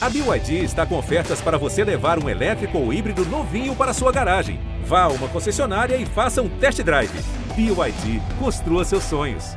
[0.00, 4.12] A BYD está com ofertas para você levar um elétrico ou híbrido novinho para sua
[4.12, 4.60] garagem.
[4.84, 7.10] Vá a uma concessionária e faça um test drive.
[7.56, 9.56] BYD, construa seus sonhos.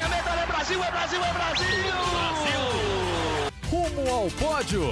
[0.00, 1.66] A medalha é Brasil, é Brasil, é Brasil!
[2.10, 2.60] Brasil!
[3.70, 4.90] Rumo ao pódio.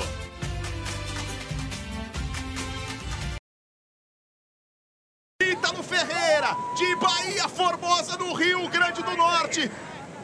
[5.42, 9.70] Ítalo Ferreira, de Bahia Formosa, no Rio Grande do Norte,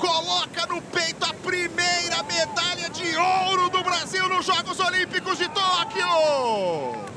[0.01, 6.07] coloca no peito a primeira medalha de ouro do Brasil nos Jogos Olímpicos de Tóquio.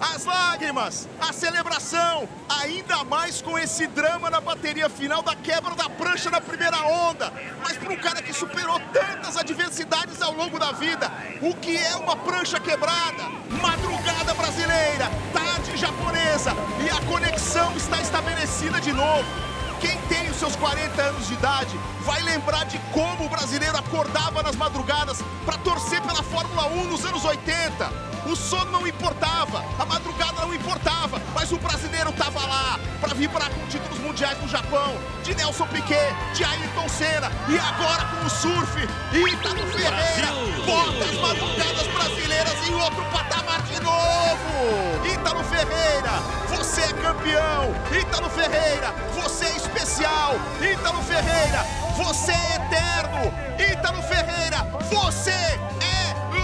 [0.02, 5.90] As lágrimas, a celebração, ainda mais com esse drama na bateria final da quebra da
[5.90, 7.32] prancha na primeira onda.
[7.64, 11.10] Mas para um cara que superou tantas adversidades ao longo da vida,
[11.42, 13.24] o que é uma prancha quebrada?
[13.62, 16.52] Madrugada brasileira, tarde japonesa
[16.86, 19.53] e a conexão está estabelecida de novo.
[19.84, 24.42] Quem tem os seus 40 anos de idade vai lembrar de como o brasileiro acordava
[24.42, 28.13] nas madrugadas para torcer pela Fórmula 1 nos anos 80.
[28.26, 33.50] O sono não importava, a madrugada não importava, mas o brasileiro estava lá para vibrar
[33.50, 38.30] com títulos mundiais no Japão, de Nelson Piquet, de Ayrton Senna e agora com o
[38.30, 38.82] surf,
[39.14, 45.06] Ítalo Ferreira bota as madrugadas brasileiras em outro patamar de novo.
[45.14, 46.12] Ítalo Ferreira,
[46.50, 47.76] você é campeão.
[47.92, 50.36] Ítalo Ferreira, você é especial.
[50.62, 51.66] Ítalo Ferreira,
[51.98, 53.34] você é eterno.
[53.72, 55.83] Ítalo Ferreira, você é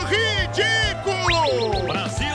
[0.10, 1.88] ridículo.
[1.88, 2.29] Brasil.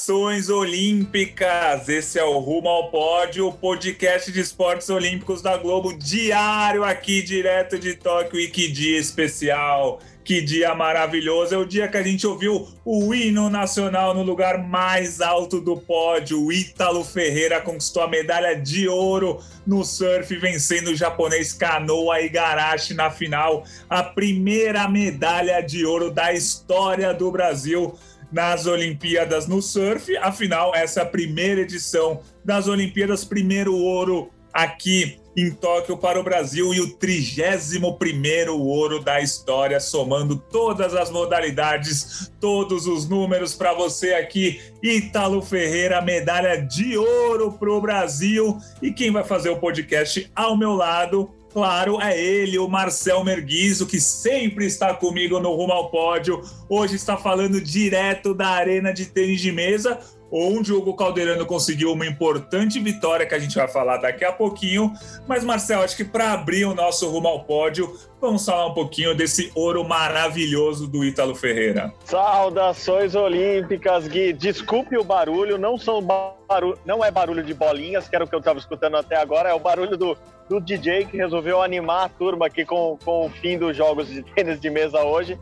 [0.00, 1.86] Saudações olímpicas!
[1.88, 7.20] Esse é o Rumo ao Pódio, o podcast de esportes olímpicos da Globo, diário aqui,
[7.20, 8.40] direto de Tóquio.
[8.40, 10.00] E que dia especial!
[10.24, 11.54] Que dia maravilhoso!
[11.54, 15.76] É o dia que a gente ouviu o hino nacional no lugar mais alto do
[15.76, 16.42] pódio.
[16.42, 22.94] O Ítalo Ferreira conquistou a medalha de ouro no surf, vencendo o japonês Kanoa Igarashi
[22.94, 23.64] na final.
[23.88, 27.94] A primeira medalha de ouro da história do Brasil
[28.32, 30.16] nas Olimpíadas no surf.
[30.18, 36.24] Afinal, essa é a primeira edição das Olimpíadas, primeiro ouro aqui em Tóquio para o
[36.24, 43.72] Brasil e o 31 ouro da história, somando todas as modalidades, todos os números para
[43.72, 44.60] você aqui.
[44.82, 48.58] Ítalo Ferreira, medalha de ouro para o Brasil.
[48.82, 53.86] E quem vai fazer o podcast ao meu lado Claro, é ele, o Marcel Merguizo,
[53.86, 56.42] que sempre está comigo no Rumo ao Pódio.
[56.68, 59.98] Hoje está falando direto da Arena de Tênis de Mesa,
[60.30, 64.32] onde o Hugo Calderano conseguiu uma importante vitória que a gente vai falar daqui a
[64.32, 64.92] pouquinho.
[65.26, 69.14] Mas, Marcel, acho que para abrir o nosso Rumo ao Pódio, vamos falar um pouquinho
[69.14, 71.92] desse ouro maravilhoso do Ítalo Ferreira.
[72.04, 74.32] Saudações olímpicas, Gui.
[74.32, 78.34] Desculpe o barulho, não, são barulho, não é barulho de bolinhas, que era o que
[78.34, 80.16] eu estava escutando até agora, é o barulho do,
[80.48, 84.22] do DJ que resolveu animar a turma aqui com, com o fim dos jogos de
[84.22, 85.38] tênis de mesa hoje.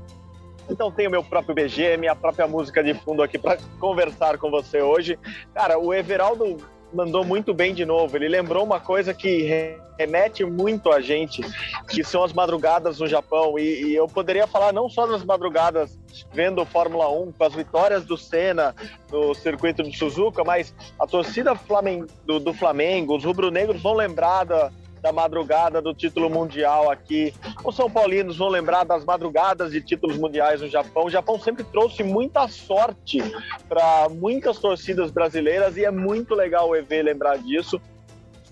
[0.69, 4.83] Então tenho meu próprio BG, minha própria música de fundo aqui para conversar com você
[4.83, 5.19] hoje.
[5.55, 6.59] Cara, o Everaldo
[6.93, 8.17] mandou muito bem de novo.
[8.17, 9.43] Ele lembrou uma coisa que
[9.99, 11.43] remete muito a gente,
[11.89, 13.59] que são as madrugadas no Japão.
[13.59, 15.99] E, e, eu poderia falar não só das madrugadas
[16.33, 18.75] vendo Fórmula 1, com as vitórias do Senna
[19.11, 21.59] no circuito de Suzuka, mas a torcida
[22.25, 24.71] do, do Flamengo, os rubro-negros vão lembrar da,
[25.08, 27.34] da madrugada do título mundial aqui.
[27.64, 31.06] Os São Paulinos vão lembrar das madrugadas de títulos mundiais no Japão.
[31.06, 33.19] O Japão sempre trouxe muita sorte
[33.69, 37.80] para muitas torcidas brasileiras e é muito legal o EV lembrar disso.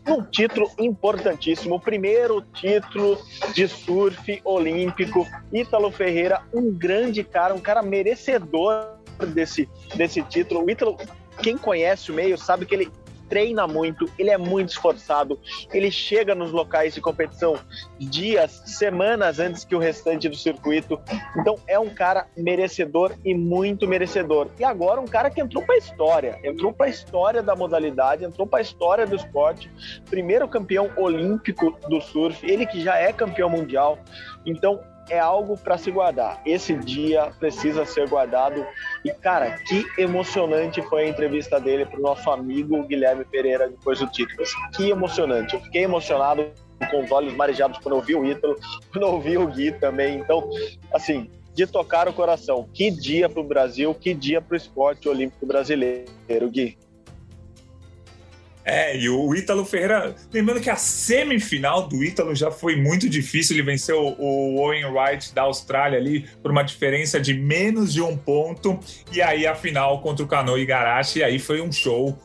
[0.08, 3.18] Um título importantíssimo, o primeiro título
[3.52, 5.26] de surf olímpico.
[5.52, 8.96] Ítalo Ferreira, um grande cara, um cara merecedor
[9.34, 10.64] desse, desse título.
[10.64, 10.96] O Ítalo,
[11.42, 12.90] quem conhece o meio, sabe que ele
[13.28, 15.38] treina muito, ele é muito esforçado,
[15.72, 17.58] ele chega nos locais de competição
[17.98, 21.00] dias, semanas antes que o restante do circuito.
[21.36, 24.48] Então é um cara merecedor e muito merecedor.
[24.58, 28.24] E agora um cara que entrou para a história, entrou para a história da modalidade,
[28.24, 29.70] entrou para a história do esporte,
[30.08, 33.98] primeiro campeão olímpico do surf, ele que já é campeão mundial.
[34.44, 36.40] Então é algo para se guardar.
[36.44, 38.66] Esse dia precisa ser guardado.
[39.04, 43.98] E, cara, que emocionante foi a entrevista dele para o nosso amigo Guilherme Pereira depois
[43.98, 44.44] do título.
[44.74, 45.54] Que emocionante.
[45.54, 46.50] Eu fiquei emocionado
[46.90, 48.56] com os olhos marejados quando eu vi o Ítalo,
[48.92, 50.18] quando eu vi o Gui também.
[50.18, 50.48] Então,
[50.92, 52.68] assim, de tocar o coração.
[52.72, 56.76] Que dia para o Brasil, que dia para o esporte olímpico brasileiro, Gui.
[58.68, 63.54] É, e o Ítalo Ferreira, lembrando que a semifinal do Ítalo já foi muito difícil,
[63.54, 68.16] ele venceu o Owen Wright da Austrália ali por uma diferença de menos de um
[68.16, 68.76] ponto,
[69.12, 72.18] e aí a final contra o Kano Igarashi, e aí foi um show.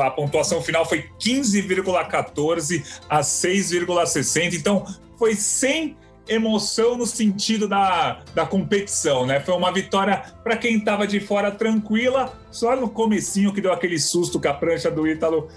[0.00, 4.84] A pontuação final foi 15,14 a 6,60, então
[5.16, 5.96] foi sem
[6.28, 9.40] emoção no sentido da, da competição, né?
[9.40, 13.98] Foi uma vitória para quem estava de fora tranquila, só no comecinho que deu aquele
[13.98, 15.48] susto que a prancha do Ítalo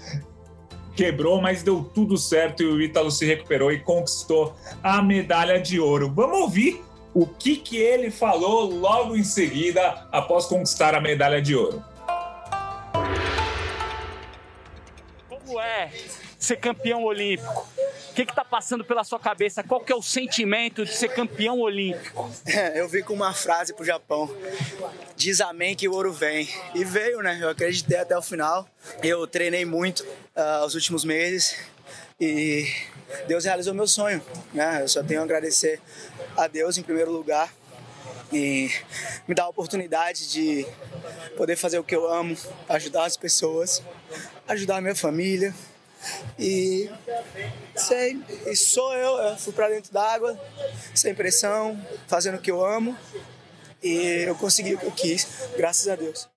[0.94, 5.80] quebrou, mas deu tudo certo e o Ítalo se recuperou e conquistou a medalha de
[5.80, 6.12] ouro.
[6.14, 6.82] Vamos ouvir
[7.12, 11.82] o que, que ele falou logo em seguida após conquistar a medalha de ouro.
[15.28, 15.90] Como é
[16.38, 17.66] ser campeão olímpico?
[18.10, 19.62] O que está passando pela sua cabeça?
[19.62, 22.28] Qual que é o sentimento de ser campeão olímpico?
[22.44, 24.28] É, eu vi com uma frase pro Japão:
[25.16, 26.48] diz amém que o ouro vem.
[26.74, 27.38] E veio, né?
[27.40, 28.68] Eu acreditei até o final.
[29.02, 31.56] Eu treinei muito uh, os últimos meses
[32.20, 32.66] e
[33.28, 34.20] Deus realizou meu sonho.
[34.52, 34.82] Né?
[34.82, 35.80] Eu só tenho a agradecer
[36.36, 37.52] a Deus em primeiro lugar
[38.32, 38.70] e
[39.26, 40.66] me dar a oportunidade de
[41.36, 42.36] poder fazer o que eu amo,
[42.68, 43.82] ajudar as pessoas,
[44.48, 45.54] ajudar a minha família,
[46.38, 46.90] e
[47.76, 50.38] sei, e sou eu, eu fui para dentro d'água,
[50.94, 52.96] sem pressão, fazendo o que eu amo.
[53.82, 55.26] E eu consegui o que eu quis,
[55.56, 56.28] graças a Deus.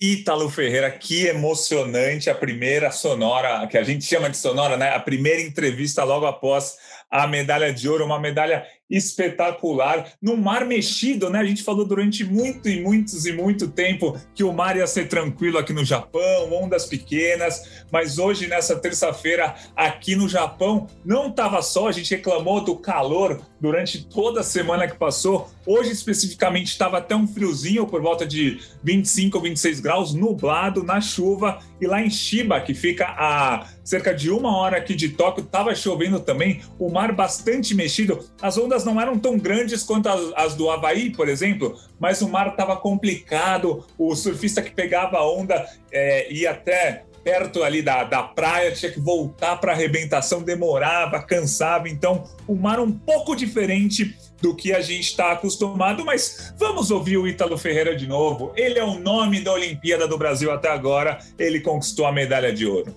[0.00, 4.90] Ítalo Ferreira, que emocionante a primeira sonora, que a gente chama de sonora, né?
[4.90, 6.76] A primeira entrevista logo após
[7.10, 11.40] a medalha de ouro, uma medalha espetacular, no mar mexido, né?
[11.40, 15.08] A gente falou durante muito e muitos e muito tempo que o mar ia ser
[15.08, 21.60] tranquilo aqui no Japão, ondas pequenas, mas hoje, nessa terça-feira, aqui no Japão, não estava
[21.62, 25.50] só, a gente reclamou do calor durante toda a semana que passou.
[25.66, 31.00] Hoje, especificamente, estava até um friozinho, por volta de 25 ou 26 graus, nublado, na
[31.00, 35.42] chuva, e lá em Shiba, que fica a cerca de uma hora aqui de Tóquio,
[35.42, 40.32] estava chovendo também, o mar bastante mexido, as ondas não eram tão grandes quanto as,
[40.36, 45.28] as do Havaí, por exemplo, mas o mar estava complicado, o surfista que pegava a
[45.28, 50.44] onda é, ia até perto ali da, da praia, tinha que voltar para a arrebentação,
[50.44, 51.88] demorava, cansava.
[51.88, 57.16] Então, o mar um pouco diferente do que a gente está acostumado, mas vamos ouvir
[57.16, 58.52] o Ítalo Ferreira de novo.
[58.54, 62.64] Ele é o nome da Olimpíada do Brasil até agora, ele conquistou a medalha de
[62.64, 62.94] ouro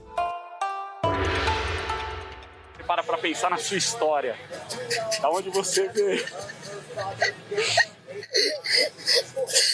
[2.86, 4.36] para para pensar na sua história.
[5.22, 6.26] Da onde você veio.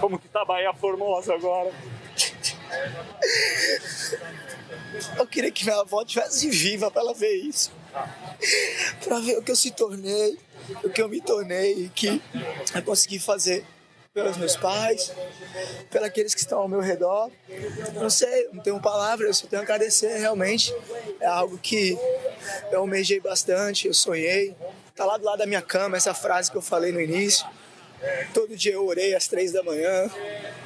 [0.00, 1.72] Como que tá Bahia Formosa agora?
[5.16, 7.72] Eu queria que minha avó estivesse viva para ela ver isso.
[9.04, 10.38] Para ver o que eu se tornei,
[10.82, 12.22] o que eu me tornei e que
[12.74, 13.64] eu consegui fazer
[14.12, 15.12] pelos meus pais,
[15.90, 17.30] pelos aqueles que estão ao meu redor.
[17.94, 20.74] Não sei, não tenho palavras, eu só tenho a agradecer realmente.
[21.20, 21.96] É algo que
[22.70, 24.56] eu almejei bastante, eu sonhei.
[24.94, 27.46] Tá lá do lado da minha cama essa frase que eu falei no início.
[28.32, 30.10] Todo dia eu orei às três da manhã,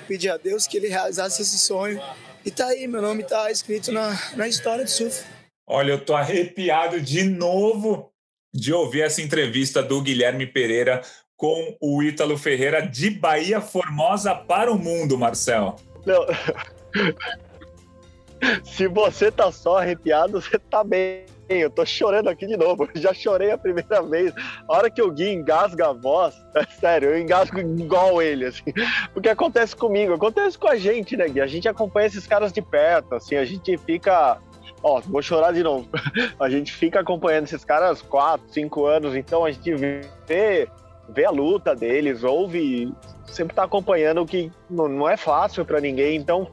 [0.06, 2.00] pedi a Deus que ele realizasse esse sonho.
[2.44, 5.24] E tá aí, meu nome tá escrito na, na história do surf.
[5.66, 8.12] Olha, eu tô arrepiado de novo
[8.52, 11.02] de ouvir essa entrevista do Guilherme Pereira
[11.36, 15.76] com o Ítalo Ferreira de Bahia Formosa para o mundo, Marcel.
[16.04, 16.24] Não.
[18.64, 21.24] Se você tá só arrepiado, você tá bem.
[21.60, 22.88] Eu tô chorando aqui de novo.
[22.94, 24.32] Já chorei a primeira vez.
[24.68, 28.72] A hora que o Gui engasga a voz, é sério, eu engasgo igual ele, assim.
[29.12, 31.40] Porque acontece comigo, acontece com a gente, né, Gui?
[31.40, 34.38] A gente acompanha esses caras de perto, assim, a gente fica.
[34.82, 35.88] Ó, vou chorar de novo.
[36.40, 40.68] A gente fica acompanhando esses caras quatro, cinco anos, então a gente vê
[41.08, 42.92] vê a luta deles, ouve,
[43.26, 46.16] sempre tá acompanhando o que não, não é fácil para ninguém.
[46.16, 46.48] Então,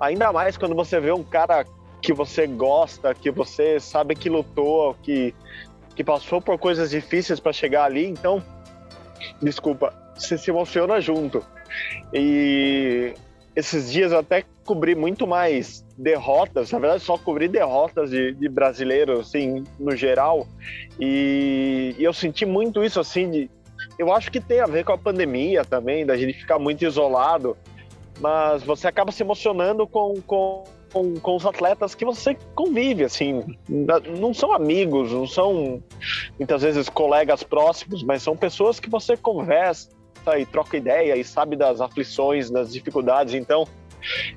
[0.00, 1.64] ainda mais quando você vê um cara
[2.00, 5.34] que você gosta, que você sabe que lutou, que,
[5.94, 8.42] que passou por coisas difíceis para chegar ali, então,
[9.40, 11.44] desculpa, você se emociona junto.
[12.12, 13.14] E
[13.54, 18.48] esses dias eu até cobri muito mais derrotas, na verdade só cobri derrotas de, de
[18.48, 20.46] brasileiros, assim, no geral,
[20.98, 23.50] e, e eu senti muito isso, assim, de,
[23.98, 27.56] eu acho que tem a ver com a pandemia também, da gente ficar muito isolado,
[28.20, 33.56] mas você acaba se emocionando com, com, com, com os atletas que você convive, assim,
[33.68, 35.82] não são amigos, não são
[36.38, 39.90] muitas vezes colegas próximos, mas são pessoas que você conversa
[40.38, 43.66] e troca ideia e sabe das aflições, das dificuldades, então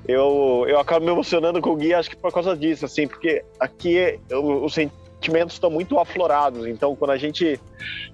[0.06, 3.44] eu, eu acabo me emocionando com o Gui, acho que por causa disso, assim, porque
[3.58, 4.74] aqui os
[5.24, 6.66] sentimentos estão muito aflorados.
[6.66, 7.58] Então, quando a gente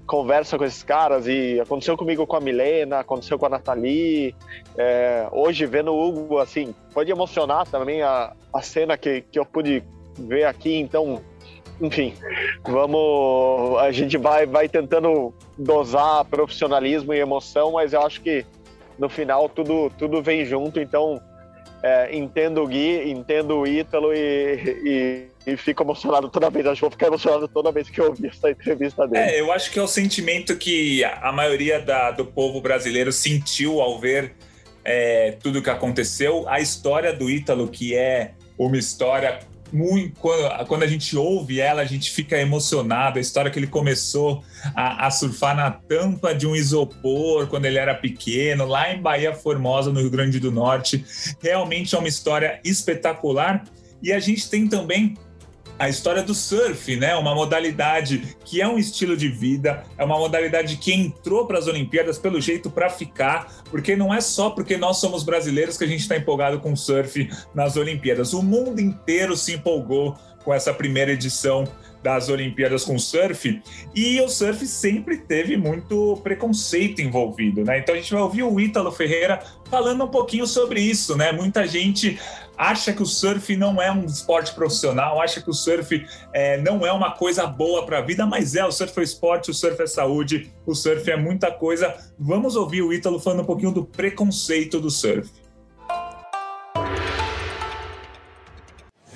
[0.07, 4.35] conversa com esses caras, e aconteceu comigo com a Milena, aconteceu com a Nathalie,
[4.79, 9.45] é, hoje vendo o Hugo, assim, pode emocionar também a, a cena que, que eu
[9.45, 9.83] pude
[10.19, 10.77] ver aqui.
[10.77, 11.21] Então,
[11.81, 12.15] enfim,
[12.63, 13.79] vamos.
[13.81, 18.47] A gente vai, vai tentando dosar profissionalismo e emoção, mas eu acho que
[18.99, 20.81] no final tudo, tudo vem junto.
[20.81, 21.21] Então,
[21.83, 26.67] é, entendo o Gui, entendo o Ítalo e, e, fico emocionado toda vez.
[26.67, 29.31] Acho que vou ficar emocionado toda vez que eu ouvir essa entrevista dele.
[29.31, 33.81] É, eu acho que é o sentimento que a maioria da, do povo brasileiro sentiu
[33.81, 34.35] ao ver
[34.85, 36.49] é, tudo que aconteceu.
[36.49, 39.41] A história do Ítalo, que é uma história
[39.73, 43.19] muito quando, quando, a gente ouve ela, a gente fica emocionado.
[43.19, 44.43] A história que ele começou
[44.75, 49.33] a, a, surfar na tampa de um isopor quando ele era pequeno, lá em Bahia
[49.33, 51.05] Formosa, no Rio Grande do Norte.
[51.41, 53.65] Realmente é uma história espetacular.
[54.03, 55.15] E a gente tem também
[55.81, 57.17] a história do surf, né?
[57.17, 61.67] Uma modalidade que é um estilo de vida, é uma modalidade que entrou para as
[61.67, 65.87] Olimpíadas pelo jeito para ficar, porque não é só porque nós somos brasileiros que a
[65.87, 68.35] gente está empolgado com surf nas Olimpíadas.
[68.35, 71.65] O mundo inteiro se empolgou com essa primeira edição
[72.03, 73.63] das Olimpíadas com surf,
[73.95, 77.79] e o surf sempre teve muito preconceito envolvido, né?
[77.79, 81.31] Então a gente vai ouvir o Ítalo Ferreira falando um pouquinho sobre isso, né?
[81.31, 82.19] Muita gente
[82.61, 86.87] acha que o surf não é um esporte profissional, acha que o surf é, não
[86.87, 89.81] é uma coisa boa para a vida, mas é, o surf é esporte, o surf
[89.81, 91.95] é saúde, o surf é muita coisa.
[92.19, 95.31] Vamos ouvir o Ítalo falando um pouquinho do preconceito do surf.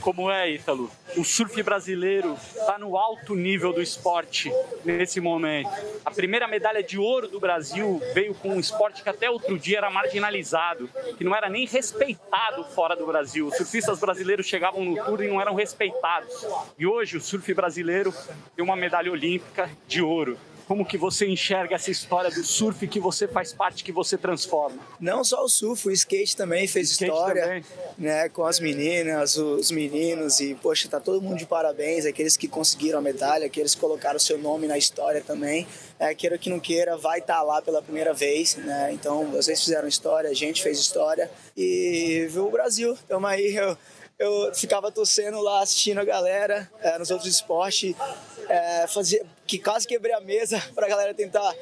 [0.04, 0.90] Como é, Ítalo?
[1.16, 4.52] O surf brasileiro está no alto nível do esporte
[4.84, 5.70] nesse momento.
[6.04, 9.78] A primeira medalha de ouro do Brasil veio com um esporte que até outro dia
[9.78, 13.46] era marginalizado, que não era nem respeitado fora do Brasil.
[13.46, 16.46] Os surfistas brasileiros chegavam no tour e não eram respeitados.
[16.78, 18.12] E hoje o surf brasileiro
[18.54, 20.37] tem uma medalha olímpica de ouro.
[20.66, 24.78] Como que você enxerga essa história do surf que você faz parte, que você transforma?
[24.99, 27.64] Não só o surf, o skate também fez skate história, também.
[27.99, 28.28] né?
[28.30, 32.99] Com as meninas, os meninos e poxa, tá todo mundo de parabéns, aqueles que conseguiram
[32.99, 35.66] a medalha, aqueles que colocaram seu nome na história também.
[35.99, 38.90] É, queira que não queira, vai estar tá lá pela primeira vez, né?
[38.92, 42.94] Então vocês fizeram história, a gente fez história e viu o Brasil.
[42.94, 43.76] Estamos aí, eu,
[44.18, 47.94] eu ficava torcendo lá, assistindo a galera é, nos outros esportes,
[48.49, 51.54] é, fazia, que quase quebrei a mesa para a galera tentar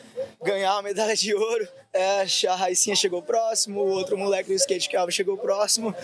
[0.43, 1.67] ganhar a medalha de ouro.
[1.93, 5.95] É, a Raicinha chegou próximo, o outro moleque do skate que chegou próximo.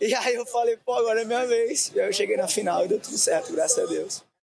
[0.00, 1.90] E aí eu falei, pô, agora é minha vez.
[1.94, 4.33] E aí eu cheguei na final e deu tudo certo, graças a Deus.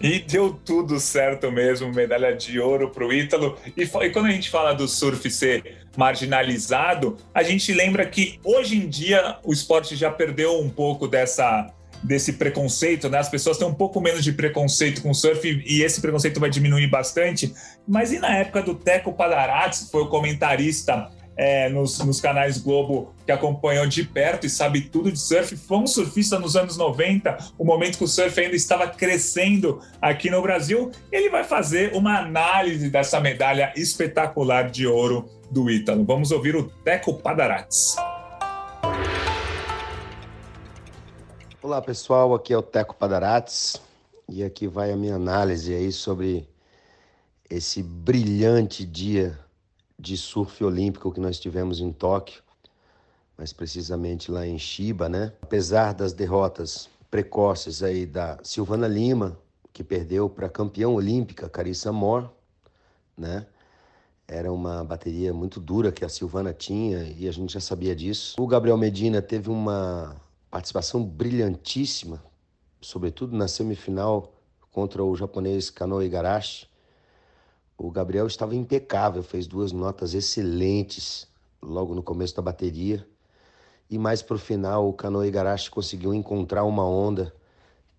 [0.00, 3.58] E deu tudo certo mesmo, medalha de ouro para o Ítalo.
[3.76, 8.76] E, e, quando a gente fala do surf ser marginalizado, a gente lembra que hoje
[8.76, 13.18] em dia o esporte já perdeu um pouco dessa, desse preconceito, né?
[13.18, 16.50] As pessoas têm um pouco menos de preconceito com o surf e esse preconceito vai
[16.50, 17.54] diminuir bastante.
[17.88, 22.56] Mas e na época do Teco Padarates, que foi o comentarista é, nos, nos, canais
[22.56, 26.76] Globo que acompanhou de perto e sabe tudo de surf, foi um surfista nos anos
[26.76, 30.90] 90, o momento que o surf ainda estava crescendo aqui no Brasil.
[31.12, 36.04] Ele vai fazer uma análise dessa medalha espetacular de ouro do Ítalo.
[36.04, 37.96] Vamos ouvir o Teco Padarates.
[41.62, 43.80] Olá pessoal, aqui é o Teco Padarates
[44.28, 46.48] e aqui vai a minha análise aí sobre
[47.50, 49.38] esse brilhante dia
[49.98, 52.42] de surf olímpico que nós tivemos em Tóquio,
[53.36, 55.32] mais precisamente lá em Chiba, né?
[55.42, 59.38] Apesar das derrotas precoces aí da Silvana Lima,
[59.72, 62.28] que perdeu para campeã olímpica Carissa Moore,
[63.16, 63.46] né?
[64.28, 68.34] Era uma bateria muito dura que a Silvana tinha e a gente já sabia disso.
[68.38, 70.16] O Gabriel Medina teve uma
[70.50, 72.22] participação brilhantíssima,
[72.80, 74.32] sobretudo na semifinal
[74.72, 76.68] contra o japonês Kano Igarashi,
[77.78, 81.28] o Gabriel estava impecável, fez duas notas excelentes
[81.62, 83.06] logo no começo da bateria.
[83.90, 87.32] E mais para o final, o Kano Igarashi conseguiu encontrar uma onda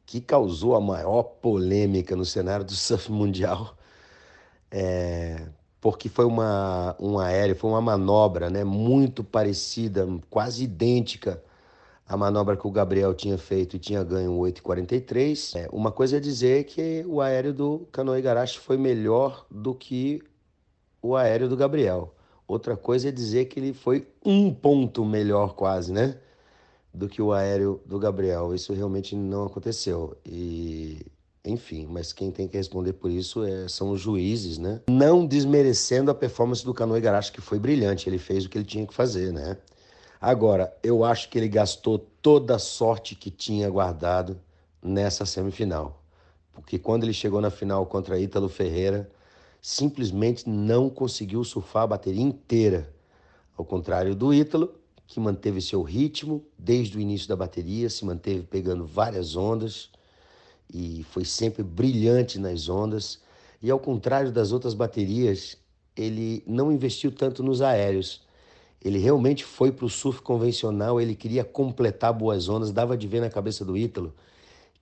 [0.06, 3.78] que causou a maior polêmica no cenário do surf mundial.
[4.72, 5.48] É,
[5.80, 11.42] porque foi uma, um aéreo, foi uma manobra né, muito parecida, quase idêntica
[12.08, 15.56] a manobra que o Gabriel tinha feito e tinha ganho 8,43.
[15.60, 20.24] É, uma coisa é dizer que o aéreo do Canoe Igarashi foi melhor do que
[21.02, 22.14] o aéreo do Gabriel.
[22.48, 26.18] Outra coisa é dizer que ele foi um ponto melhor quase, né?
[26.94, 28.56] Do que o aéreo do Gabriel.
[28.56, 30.16] Isso realmente não aconteceu.
[30.26, 31.06] E
[31.44, 34.82] enfim, mas quem tem que responder por isso é, são os juízes, né?
[34.90, 38.66] Não desmerecendo a performance do Canoe Igarashi, que foi brilhante, ele fez o que ele
[38.66, 39.58] tinha que fazer, né?
[40.20, 44.40] Agora, eu acho que ele gastou toda a sorte que tinha guardado
[44.82, 46.02] nessa semifinal.
[46.54, 49.10] Porque quando ele chegou na final contra Ítalo Ferreira,
[49.62, 52.92] simplesmente não conseguiu surfar a bateria inteira.
[53.56, 54.74] Ao contrário do Ítalo,
[55.06, 59.90] que manteve seu ritmo desde o início da bateria, se manteve pegando várias ondas
[60.72, 63.22] e foi sempre brilhante nas ondas.
[63.62, 65.58] E ao contrário das outras baterias,
[65.96, 68.27] ele não investiu tanto nos aéreos.
[68.84, 73.22] Ele realmente foi para o surf convencional, ele queria completar boas ondas, dava de ver
[73.22, 74.14] na cabeça do Ítalo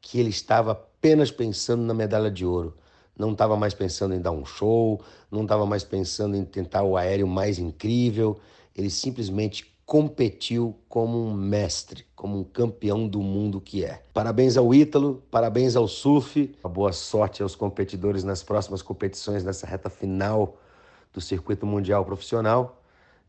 [0.05, 2.75] que ele estava apenas pensando na medalha de ouro.
[3.17, 6.95] Não estava mais pensando em dar um show, não estava mais pensando em tentar o
[6.95, 8.37] aéreo mais incrível.
[8.75, 14.03] Ele simplesmente competiu como um mestre, como um campeão do mundo que é.
[14.13, 16.53] Parabéns ao Ítalo, parabéns ao surf.
[16.63, 20.55] Uma boa sorte aos competidores nas próximas competições nessa reta final
[21.11, 22.79] do circuito mundial profissional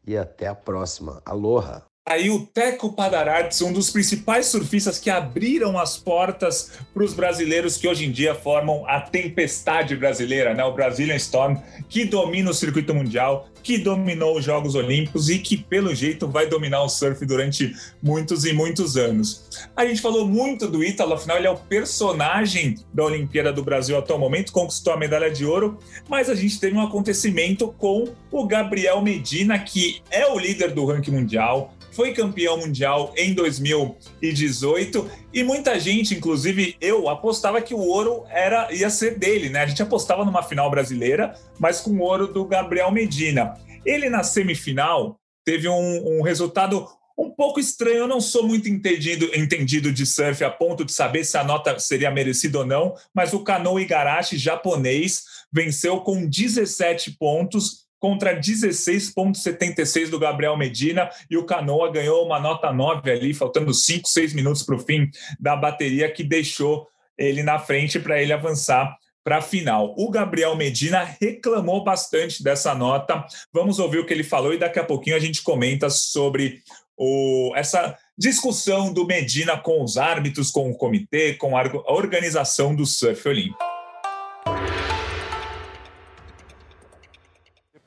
[0.06, 1.20] e até a próxima.
[1.24, 1.84] Aloha!
[2.08, 7.76] Aí o Teco Padarates, um dos principais surfistas que abriram as portas para os brasileiros
[7.76, 10.62] que hoje em dia formam a tempestade brasileira, né?
[10.62, 11.56] O Brazilian Storm,
[11.88, 16.46] que domina o circuito mundial, que dominou os Jogos Olímpicos e que, pelo jeito, vai
[16.46, 19.66] dominar o surf durante muitos e muitos anos.
[19.74, 23.98] A gente falou muito do Ítalo, afinal, ele é o personagem da Olimpíada do Brasil
[23.98, 28.04] até o momento, conquistou a medalha de ouro, mas a gente teve um acontecimento com
[28.30, 35.10] o Gabriel Medina, que é o líder do ranking mundial, foi campeão mundial em 2018
[35.32, 39.60] e muita gente, inclusive eu, apostava que o ouro era ia ser dele, né?
[39.60, 43.54] A gente apostava numa final brasileira, mas com o ouro do Gabriel Medina.
[43.82, 46.86] Ele na semifinal teve um, um resultado
[47.16, 48.00] um pouco estranho.
[48.00, 51.78] Eu não sou muito entendido, entendido de surf a ponto de saber se a nota
[51.78, 60.10] seria merecida ou não, mas o Kano Igarashi japonês venceu com 17 pontos contra 16,76
[60.10, 64.62] do Gabriel Medina e o Canoa ganhou uma nota 9 ali, faltando 5, 6 minutos
[64.62, 65.10] para o fim
[65.40, 66.86] da bateria, que deixou
[67.18, 69.92] ele na frente para ele avançar para a final.
[69.98, 73.24] O Gabriel Medina reclamou bastante dessa nota.
[73.52, 76.62] Vamos ouvir o que ele falou e daqui a pouquinho a gente comenta sobre
[76.96, 82.86] o, essa discussão do Medina com os árbitros, com o comitê, com a organização do
[82.86, 83.75] surf olímpico.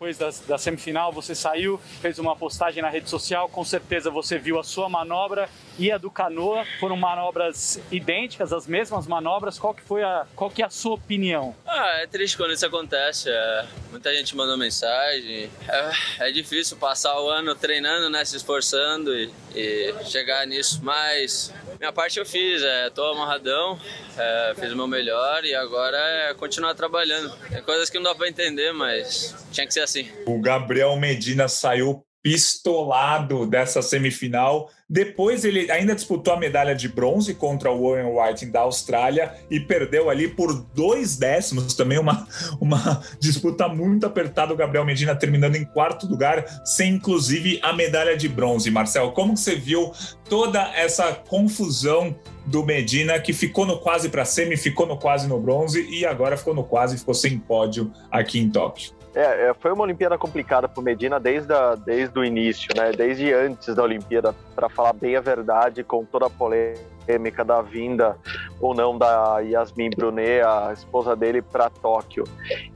[0.09, 4.37] Depois da, da, semifinal, você saiu, fez uma postagem na rede social, com certeza você
[4.37, 9.73] viu a sua manobra e a do Canoa, foram manobras idênticas, as mesmas manobras, qual
[9.73, 11.55] que foi a, qual que é a sua opinião?
[11.65, 17.19] Ah, é triste quando isso acontece, é, muita gente mandou mensagem, é, é, difícil passar
[17.21, 22.61] o ano treinando, né, se esforçando e, e chegar nisso, mas minha parte eu fiz,
[22.61, 23.79] é, tô amarradão,
[24.17, 27.33] é, fiz o meu melhor e agora é continuar trabalhando.
[27.49, 29.98] Tem coisas que não dá para entender, mas tinha que ser assim.
[30.25, 34.69] O Gabriel Medina saiu pistolado dessa semifinal.
[34.89, 39.59] Depois ele ainda disputou a medalha de bronze contra o Owen White da Austrália e
[39.59, 42.27] perdeu ali por dois décimos, também uma,
[42.59, 44.53] uma disputa muito apertada.
[44.53, 48.69] O Gabriel Medina terminando em quarto lugar, sem inclusive a medalha de bronze.
[48.69, 49.91] Marcel, como que você viu
[50.27, 55.39] toda essa confusão do Medina que ficou no quase para semi, ficou no quase no
[55.39, 58.98] bronze e agora ficou no quase, ficou sem pódio aqui em Tóquio?
[59.15, 62.91] É, é, foi uma Olimpíada complicada para Medina desde, a, desde o início, né?
[62.91, 67.61] Desde antes da Olimpíada, para falar bem a verdade, com toda a polêmica polêmica da
[67.61, 68.15] vinda
[68.61, 72.23] ou não da Yasmin Brunet, a esposa dele, para Tóquio.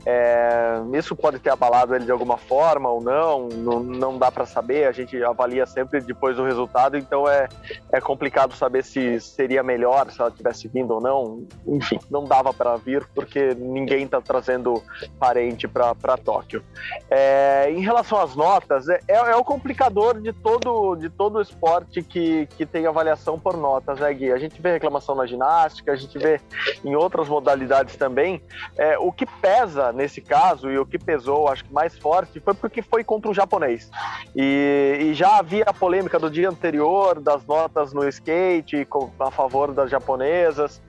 [0.04, 4.44] É, isso pode ter abalado ele de alguma forma ou não, não, não dá para
[4.44, 7.48] saber, a gente avalia sempre depois do resultado, então é,
[7.92, 11.46] é complicado saber se seria melhor se ela tivesse vindo ou não.
[11.66, 14.82] Enfim, não dava para vir porque ninguém está trazendo
[15.18, 16.62] parente para Tóquio.
[17.10, 22.02] É, em relação às notas, é, é, é o complicador de todo, de todo esporte
[22.02, 24.23] que, que tem avaliação por notas, né, Gui?
[24.32, 26.40] A gente vê reclamação na ginástica, a gente vê
[26.84, 28.42] em outras modalidades também.
[28.76, 32.54] É, o que pesa nesse caso e o que pesou, acho que mais forte, foi
[32.54, 33.90] porque foi contra o japonês.
[34.34, 38.86] E, e já havia a polêmica do dia anterior das notas no skate
[39.18, 40.80] a favor das japonesas.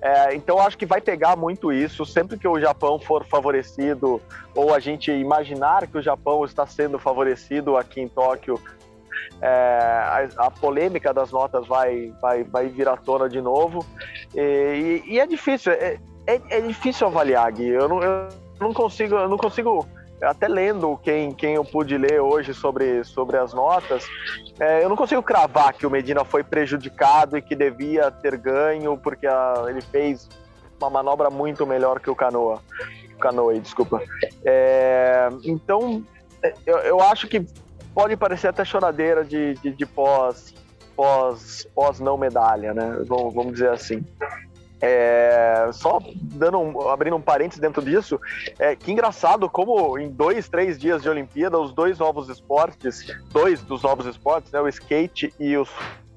[0.00, 2.04] É, então acho que vai pegar muito isso.
[2.04, 4.20] Sempre que o Japão for favorecido,
[4.54, 8.60] ou a gente imaginar que o Japão está sendo favorecido aqui em Tóquio
[9.40, 13.84] é, a, a, polêmica das notas vai, vai, vai vir à tona de novo.
[14.34, 17.68] E, e, e é difícil, é, é, é, difícil avaliar, Gui.
[17.68, 18.28] Eu não, eu
[18.60, 19.86] não consigo, eu não consigo
[20.22, 24.06] até lendo quem, quem eu pude ler hoje sobre, sobre as notas,
[24.58, 28.96] é, eu não consigo cravar que o Medina foi prejudicado e que devia ter ganho,
[28.96, 30.28] porque a, ele fez
[30.80, 32.60] uma manobra muito melhor que o Canoa.
[33.20, 34.02] Canoa, desculpa.
[34.44, 36.02] É, então,
[36.66, 37.44] eu, eu acho que
[37.94, 40.52] pode parecer até choradeira de, de, de pós,
[40.96, 43.02] pós, pós não medalha, né?
[43.06, 44.04] Vamos, vamos dizer assim.
[44.80, 48.20] É, só dando um, abrindo um parênteses dentro disso,
[48.58, 53.62] é, que engraçado como em dois, três dias de Olimpíada, os dois novos esportes, dois
[53.62, 55.66] dos novos esportes, né, o skate e o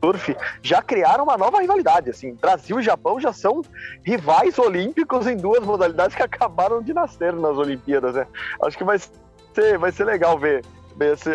[0.03, 2.09] surf, já criaram uma nova rivalidade.
[2.09, 3.61] Assim, Brasil e Japão já são
[4.03, 8.15] rivais olímpicos em duas modalidades que acabaram de nascer nas Olimpíadas.
[8.15, 8.27] Né?
[8.63, 8.99] Acho que vai
[9.53, 10.61] ser, vai ser legal ver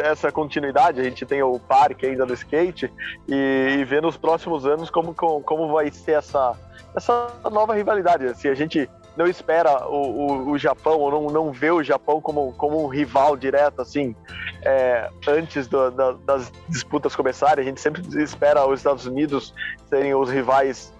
[0.02, 1.00] essa continuidade.
[1.00, 2.92] A gente tem o parque ainda do skate
[3.28, 6.56] e, e ver nos próximos anos como, como vai ser essa
[6.94, 8.36] essa nova rivalidade.
[8.38, 12.20] Se a gente não espera o, o, o, Japão, ou não, não vê o Japão
[12.20, 14.14] como, como um rival direto, assim,
[14.62, 19.54] é, antes do, da, das disputas começarem, a gente sempre espera os Estados Unidos
[19.88, 20.92] serem os rivais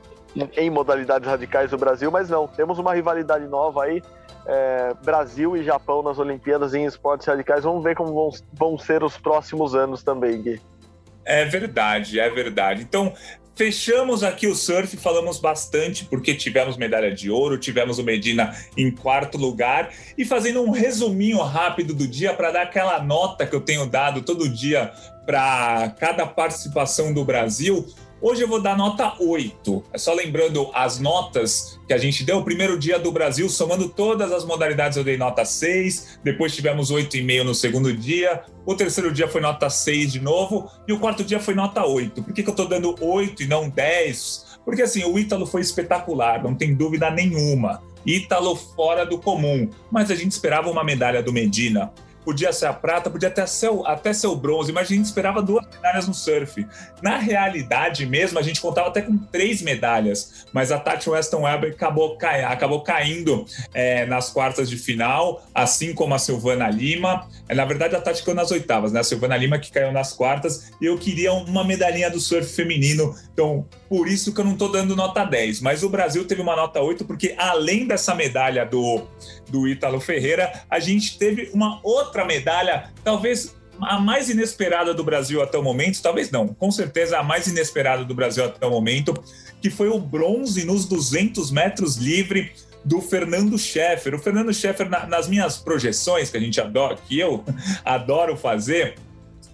[0.56, 4.02] em modalidades radicais do Brasil, mas não, temos uma rivalidade nova aí,
[4.46, 9.02] é, Brasil e Japão nas Olimpíadas em esportes radicais, vamos ver como vão, vão ser
[9.02, 10.60] os próximos anos também, Gui.
[11.24, 12.82] É verdade, é verdade.
[12.82, 13.12] Então,
[13.54, 18.90] Fechamos aqui o surf, falamos bastante porque tivemos medalha de ouro, tivemos o Medina em
[18.90, 23.60] quarto lugar e fazendo um resuminho rápido do dia para dar aquela nota que eu
[23.60, 24.90] tenho dado todo dia
[25.26, 27.86] para cada participação do Brasil.
[28.24, 29.82] Hoje eu vou dar nota 8.
[29.92, 32.38] É só lembrando as notas que a gente deu.
[32.38, 36.20] O primeiro dia do Brasil, somando todas as modalidades, eu dei nota 6.
[36.22, 38.44] Depois tivemos 8,5 no segundo dia.
[38.64, 40.70] O terceiro dia foi nota 6 de novo.
[40.86, 42.22] E o quarto dia foi nota 8.
[42.22, 44.60] Por que, que eu estou dando 8 e não 10?
[44.64, 47.82] Porque assim, o Ítalo foi espetacular, não tem dúvida nenhuma.
[48.06, 49.68] Ítalo fora do comum.
[49.90, 51.92] Mas a gente esperava uma medalha do Medina
[52.24, 55.04] podia ser a prata, podia até ser, o, até ser o bronze, mas a gente
[55.04, 56.66] esperava duas medalhas no surf.
[57.02, 61.72] Na realidade mesmo, a gente contava até com três medalhas, mas a Tati Weston Weber
[61.72, 67.28] acabou, cai, acabou caindo é, nas quartas de final, assim como a Silvana Lima.
[67.48, 69.00] É, na verdade, a Tati caiu nas oitavas, né?
[69.00, 73.14] A Silvana Lima que caiu nas quartas, e eu queria uma medalhinha do surf feminino,
[73.32, 75.60] então por isso que eu não tô dando nota 10.
[75.60, 79.02] Mas o Brasil teve uma nota 8, porque além dessa medalha do,
[79.50, 85.42] do Ítalo Ferreira, a gente teve uma outra medalha, talvez a mais inesperada do Brasil
[85.42, 89.14] até o momento, talvez não, com certeza a mais inesperada do Brasil até o momento,
[89.60, 92.52] que foi o bronze nos 200 metros livre
[92.84, 94.14] do Fernando Scheffer.
[94.14, 97.44] O Fernando Scheffer, na, nas minhas projeções, que a gente adora, que eu
[97.84, 98.96] adoro fazer,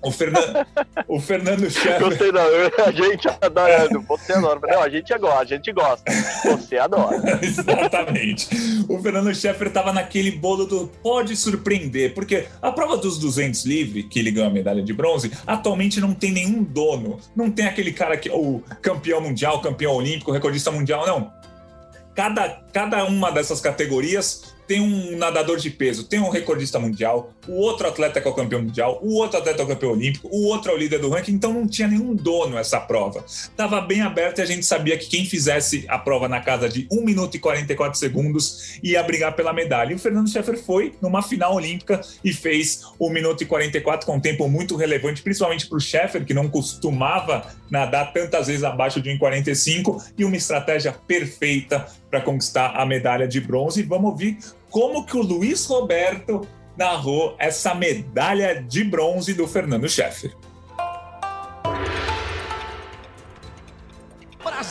[0.00, 0.66] o Fernando,
[1.08, 2.00] o Fernando Scheffer.
[2.00, 2.42] Gostei, não.
[2.86, 3.88] A gente adora.
[4.06, 4.60] Você adora.
[4.62, 6.12] Não, a gente gosta, a gente gosta.
[6.44, 7.16] Você adora.
[7.42, 8.48] Exatamente.
[8.88, 14.04] O Fernando Scheffer estava naquele bolo do pode surpreender, porque a prova dos 200 livre,
[14.04, 17.18] que ele ganhou a medalha de bronze, atualmente não tem nenhum dono.
[17.34, 21.32] Não tem aquele cara que o campeão mundial, campeão olímpico, recordista mundial, não.
[22.14, 27.54] Cada, cada uma dessas categorias tem um nadador de peso, tem um recordista mundial, o
[27.54, 30.44] outro atleta que é o campeão mundial, o outro atleta é o campeão olímpico, o
[30.44, 33.24] outro é o líder do ranking, então não tinha nenhum dono essa prova.
[33.26, 36.86] Estava bem aberto e a gente sabia que quem fizesse a prova na casa de
[36.92, 39.92] 1 minuto e 44 segundos ia brigar pela medalha.
[39.92, 44.16] E o Fernando Scheffer foi numa final olímpica e fez 1 minuto e 44 com
[44.16, 49.00] um tempo muito relevante, principalmente para o Scheffer, que não costumava nadar tantas vezes abaixo
[49.00, 53.80] de 1,45 e uma estratégia perfeita para conquistar a medalha de bronze.
[53.80, 54.38] E vamos ouvir
[54.70, 60.34] como que o Luiz Roberto narrou essa medalha de bronze do Fernando Scheffer.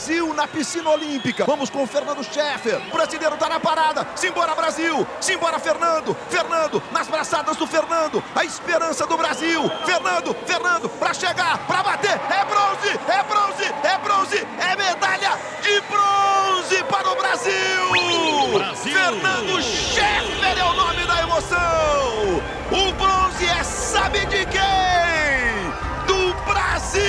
[0.08, 1.44] Brasil na piscina olímpica.
[1.44, 2.82] Vamos com o Fernando Scheffer.
[2.88, 4.08] O brasileiro tá na parada.
[4.16, 5.06] Simbora, Brasil.
[5.20, 6.16] Simbora, Fernando.
[6.30, 8.24] Fernando, nas braçadas do Fernando.
[8.34, 9.70] A esperança do Brasil.
[9.86, 12.12] Fernando, Fernando, pra chegar, pra bater.
[12.12, 14.48] É bronze, é bronze, é bronze.
[14.62, 18.54] É medalha de bronze para o Brasil.
[18.54, 18.94] Brasil.
[18.94, 22.42] Fernando Scheffer é o nome da emoção.
[22.72, 26.08] O bronze é sabe de quem?
[26.08, 27.08] Do Brasil.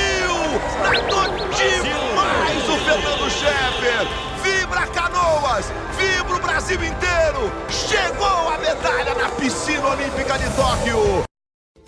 [0.48, 1.37] O
[4.42, 7.52] Vibra Canoas, vibra o Brasil inteiro.
[7.68, 11.27] Chegou a medalha na piscina olímpica de Tóquio.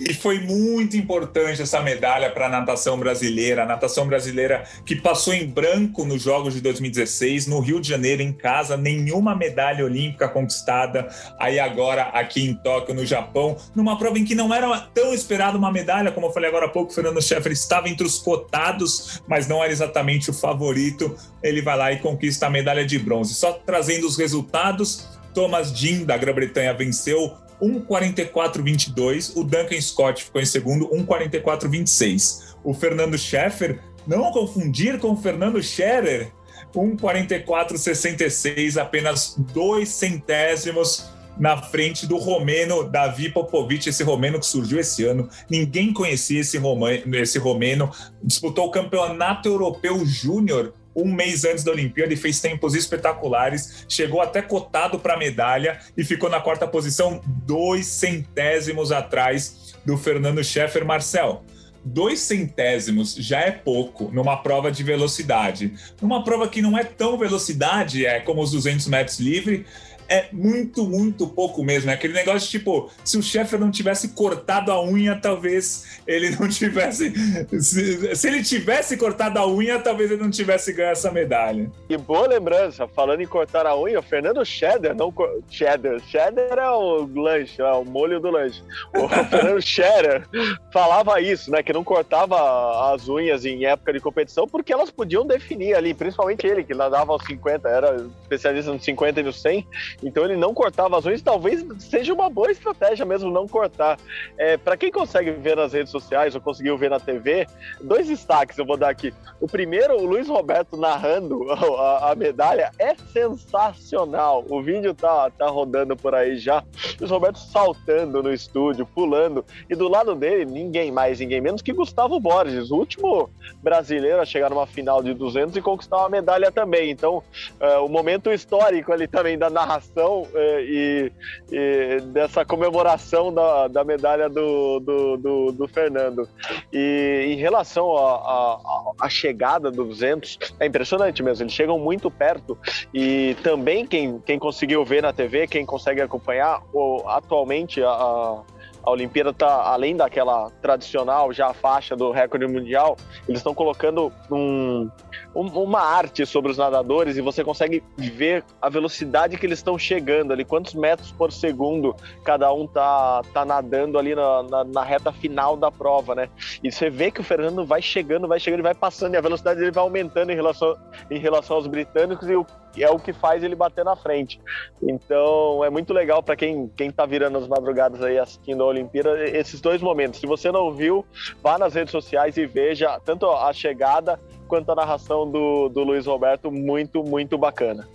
[0.01, 3.65] E foi muito importante essa medalha para a natação brasileira.
[3.65, 8.23] A natação brasileira que passou em branco nos Jogos de 2016, no Rio de Janeiro,
[8.23, 11.07] em casa, nenhuma medalha olímpica conquistada.
[11.39, 15.59] Aí agora, aqui em Tóquio, no Japão, numa prova em que não era tão esperada
[15.59, 19.23] uma medalha, como eu falei agora há pouco, o Fernando Scheffer estava entre os cotados,
[19.29, 21.15] mas não era exatamente o favorito.
[21.43, 23.35] Ele vai lá e conquista a medalha de bronze.
[23.35, 29.37] Só trazendo os resultados, Thomas Dean, da Grã-Bretanha, venceu 1,44,22.
[29.37, 32.55] O Duncan Scott ficou em segundo, 1,44,26.
[32.63, 36.31] O Fernando Scheffer, não confundir com o Fernando Scherer,
[36.75, 45.05] 1,44,66, apenas dois centésimos na frente do romeno Davi Popovic, esse romeno que surgiu esse
[45.05, 45.29] ano.
[45.49, 47.91] Ninguém conhecia esse, romano, esse romeno.
[48.23, 54.21] Disputou o Campeonato Europeu Júnior um mês antes da Olimpíada e fez tempos espetaculares, chegou
[54.21, 60.85] até cotado para medalha e ficou na quarta posição, dois centésimos atrás do Fernando Scheffer
[60.85, 61.45] Marcel.
[61.83, 65.73] Dois centésimos já é pouco numa prova de velocidade.
[66.01, 69.65] Numa prova que não é tão velocidade, é como os 200 metros livre,
[70.11, 71.89] é muito, muito pouco mesmo.
[71.89, 76.49] É aquele negócio tipo, se o chefe não tivesse cortado a unha, talvez ele não
[76.49, 77.13] tivesse.
[77.61, 81.71] Se, se, ele tivesse cortado a unha, talvez ele não tivesse ganho essa medalha.
[81.89, 85.15] E boa lembrança, falando em cortar a unha, o Fernando Cheddar, não.
[85.49, 86.01] Cheddar.
[86.01, 88.63] Cheddar é o lanche, é o molho do lanche.
[88.97, 90.29] O Fernando Cheddar
[90.73, 91.63] falava isso, né?
[91.63, 96.45] Que não cortava as unhas em época de competição, porque elas podiam definir ali, principalmente
[96.49, 99.67] ele, que nadava aos 50, era especialista no 50 e no 100
[100.03, 103.99] então ele não cortava as unhas, talvez seja uma boa estratégia mesmo não cortar.
[104.39, 107.47] É, para quem consegue ver nas redes sociais ou conseguiu ver na TV,
[107.81, 109.13] dois destaques eu vou dar aqui.
[109.41, 114.45] O primeiro, o Luiz Roberto narrando a, a medalha, é sensacional.
[114.49, 116.65] O vídeo tá, tá rodando por aí já.
[116.99, 119.45] Luiz Roberto saltando no estúdio, pulando.
[119.69, 123.31] E do lado dele, ninguém mais, ninguém menos que Gustavo Borges, o último
[123.63, 126.91] brasileiro a chegar numa final de 200 e conquistar uma medalha também.
[126.91, 127.23] Então,
[127.59, 129.90] é, o momento histórico ali também da narração
[130.35, 131.13] é, e,
[131.51, 136.29] e, dessa comemoração da, da medalha do, do, do, do Fernando.
[136.73, 142.57] E em relação à chegada do 200, é impressionante mesmo, eles chegam muito perto
[142.93, 146.63] e também quem, quem conseguiu ver na TV, quem consegue acompanhar,
[147.07, 148.43] atualmente a a
[148.85, 152.97] Olimpíada tá além daquela tradicional já faixa do recorde mundial,
[153.29, 154.89] eles estão colocando um,
[155.35, 159.79] um, uma arte sobre os nadadores e você consegue ver a velocidade que eles estão
[159.79, 164.85] chegando ali, quantos metros por segundo cada um tá, tá nadando ali na, na, na,
[164.85, 166.29] reta final da prova, né?
[166.63, 169.61] E você vê que o Fernando vai chegando, vai chegando, vai passando e a velocidade
[169.61, 170.77] dele vai aumentando em relação,
[171.11, 172.47] em relação aos britânicos e o
[172.79, 174.41] é o que faz ele bater na frente.
[174.83, 179.23] Então é muito legal para quem quem tá virando as madrugadas aí assistindo a Olimpíada
[179.29, 180.21] esses dois momentos.
[180.21, 181.05] Se você não viu,
[181.43, 186.07] vá nas redes sociais e veja tanto a chegada quanto a narração do, do Luiz
[186.07, 187.89] Roberto, muito, muito bacana.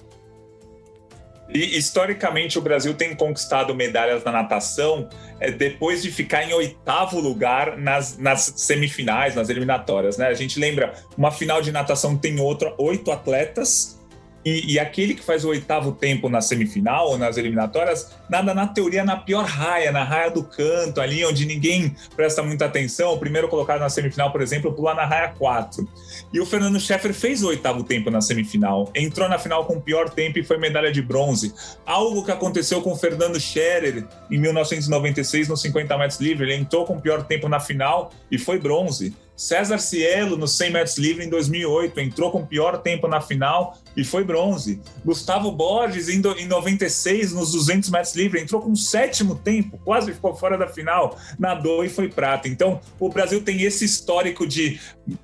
[1.53, 5.07] E historicamente o Brasil tem conquistado medalhas na natação
[5.39, 10.17] é, depois de ficar em oitavo lugar nas, nas semifinais, nas eliminatórias.
[10.17, 10.27] Né?
[10.27, 13.99] A gente lembra uma final de natação tem outra, oito atletas
[14.45, 18.67] e, e, aquele que faz o oitavo tempo na semifinal ou nas eliminatórias, nada na
[18.67, 23.13] teoria na pior raia, na raia do canto, ali onde ninguém presta muita atenção.
[23.13, 25.87] O primeiro colocado na semifinal, por exemplo, pula na raia 4.
[26.31, 29.81] E o Fernando Scheffer fez o oitavo tempo na semifinal, entrou na final com o
[29.81, 31.51] pior tempo e foi medalha de bronze.
[31.83, 36.45] Algo que aconteceu com o Fernando Scherer em 1996 nos 50 metros livre.
[36.45, 39.15] Ele entrou com o pior tempo na final e foi bronze.
[39.35, 43.77] César Cielo, no 100 metros livre em 2008, entrou com o pior tempo na final
[43.95, 44.81] e foi bronze.
[45.03, 50.35] Gustavo Borges, em, 96, nos 200 metros livre, entrou com o sétimo tempo, quase ficou
[50.35, 52.47] fora da final, nadou e foi prata.
[52.47, 54.79] Então, o Brasil tem esse histórico de,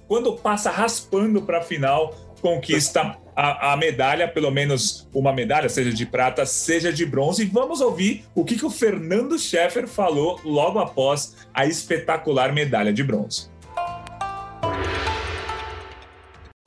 [0.08, 5.94] quando passa raspando para a final, conquista a, a, medalha, pelo menos uma medalha, seja
[5.94, 7.44] de prata, seja de bronze.
[7.44, 12.92] E vamos ouvir o que, que o Fernando Scheffer falou logo após a espetacular medalha
[12.92, 13.51] de bronze.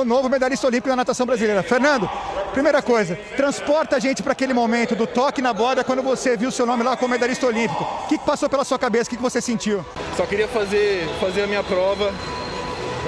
[0.05, 1.62] Novo medalhista olímpico da natação brasileira.
[1.62, 2.09] Fernando,
[2.53, 6.51] primeira coisa, transporta a gente para aquele momento do toque na borda quando você viu
[6.51, 7.83] seu nome lá como medalhista olímpico.
[8.05, 9.11] O que, passou pela sua cabeça?
[9.11, 9.85] O que, você sentiu?
[10.17, 12.12] Só queria fazer, fazer a minha prova,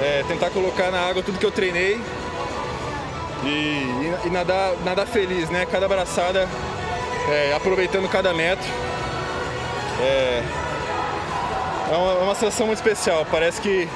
[0.01, 2.01] é, tentar colocar na água tudo que eu treinei
[3.45, 5.67] e, e, e nadar, nadar feliz, né?
[5.71, 6.49] Cada abraçada,
[7.31, 8.67] é, aproveitando cada metro.
[10.01, 10.43] É,
[11.93, 13.27] é uma, é uma sensação muito especial.
[13.31, 13.89] Parece que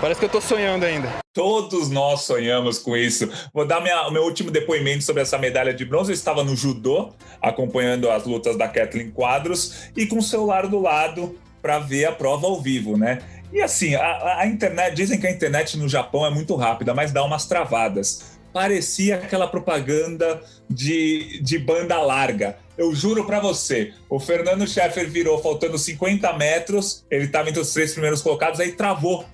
[0.00, 1.08] Parece que eu tô sonhando ainda.
[1.32, 3.30] Todos nós sonhamos com isso.
[3.52, 6.10] Vou dar minha, meu último depoimento sobre essa medalha de bronze.
[6.10, 10.80] Eu estava no judô, acompanhando as lutas da Kathleen Quadros e com o celular do
[10.80, 13.18] lado para ver a prova ao vivo, né?
[13.52, 17.12] E assim, a, a internet, dizem que a internet no Japão é muito rápida, mas
[17.12, 22.56] dá umas travadas parecia aquela propaganda de, de banda larga.
[22.78, 27.72] Eu juro para você, o Fernando Scheffer virou faltando 50 metros, ele estava entre os
[27.72, 29.24] três primeiros colocados, aí travou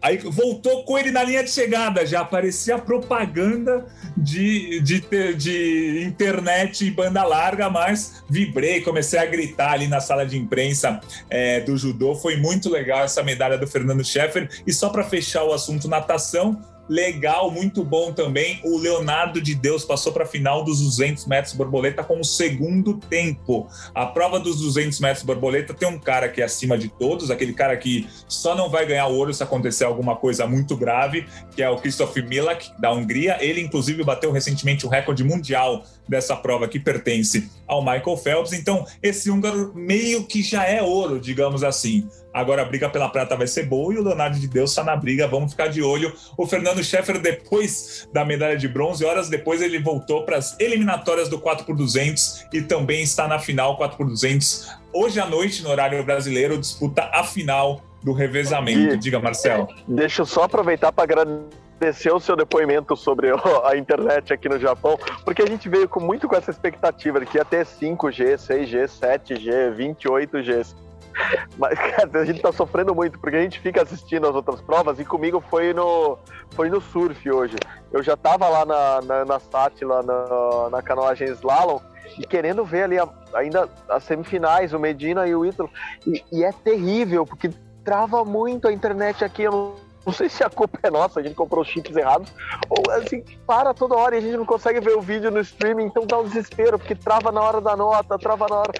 [0.00, 6.86] Aí voltou com ele na linha de chegada, já aparecia propaganda de, de, de internet
[6.86, 11.76] e banda larga, mas vibrei, comecei a gritar ali na sala de imprensa é, do
[11.76, 12.14] judô.
[12.14, 14.48] Foi muito legal essa medalha do Fernando Scheffer.
[14.66, 18.60] E só para fechar o assunto natação, legal, muito bom também.
[18.64, 22.94] O Leonardo de Deus passou para a final dos 200 metros borboleta com o segundo
[22.94, 23.68] tempo.
[23.94, 27.52] A prova dos 200 metros borboleta tem um cara que é acima de todos, aquele
[27.52, 31.68] cara que só não vai ganhar ouro se acontecer alguma coisa muito grave, que é
[31.68, 33.36] o Christoph Milak, da Hungria.
[33.40, 38.52] Ele, inclusive, bateu recentemente o recorde mundial dessa prova que pertence ao Michael Phelps.
[38.52, 42.08] Então, esse húngaro meio que já é ouro, digamos assim.
[42.36, 44.94] Agora a briga pela prata vai ser boa e o Leonardo de Deus está na
[44.94, 45.26] briga.
[45.26, 46.12] Vamos ficar de olho.
[46.36, 51.30] O Fernando Scheffer, depois da medalha de bronze, horas depois ele voltou para as eliminatórias
[51.30, 54.68] do 4x200 e também está na final 4x200.
[54.92, 58.96] Hoje à noite, no horário brasileiro, disputa a final do revezamento.
[58.96, 59.66] E, Diga, Marcelo.
[59.88, 63.30] Deixa eu só aproveitar para agradecer o seu depoimento sobre
[63.64, 67.24] a internet aqui no Japão, porque a gente veio com muito com essa expectativa de
[67.24, 70.85] que ia ter 5G, 6G, 7G, 28G.
[71.56, 74.98] Mas, cara, a gente tá sofrendo muito, porque a gente fica assistindo as outras provas
[74.98, 76.18] e comigo foi no,
[76.50, 77.56] foi no surf hoje.
[77.92, 81.80] Eu já tava lá na, na, na SAT, lá na, na canoagem Slalom,
[82.18, 85.70] e querendo ver ali a, ainda as semifinais, o Medina e o Ítalo.
[86.06, 87.50] E, e, é terrível, porque
[87.84, 89.42] trava muito a internet aqui.
[89.42, 89.74] Eu não,
[90.04, 92.32] não sei se a culpa é nossa, a gente comprou os chips errados,
[92.68, 95.84] ou assim, para toda hora e a gente não consegue ver o vídeo no streaming,
[95.84, 98.72] então dá um desespero, porque trava na hora da nota, trava na hora.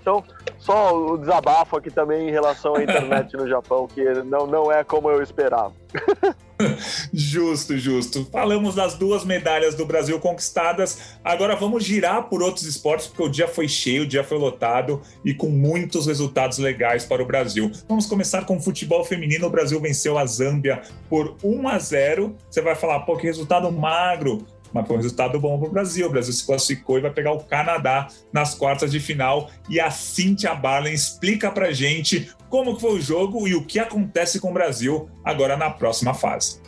[0.00, 0.24] Então,
[0.58, 4.82] só o desabafo aqui também em relação à internet no Japão, que não, não é
[4.82, 5.72] como eu esperava.
[7.12, 8.26] justo, justo.
[8.30, 11.18] Falamos das duas medalhas do Brasil conquistadas.
[11.22, 15.00] Agora vamos girar por outros esportes, porque o dia foi cheio, o dia foi lotado
[15.24, 17.70] e com muitos resultados legais para o Brasil.
[17.88, 19.46] Vamos começar com o futebol feminino.
[19.46, 22.36] O Brasil venceu a Zâmbia por 1 a 0.
[22.50, 26.08] Você vai falar, pô, que resultado magro mas foi um resultado bom para o Brasil.
[26.08, 29.48] O Brasil se classificou e vai pegar o Canadá nas quartas de final.
[29.68, 34.40] E a Cynthia Barlen explica para gente como foi o jogo e o que acontece
[34.40, 36.60] com o Brasil agora na próxima fase.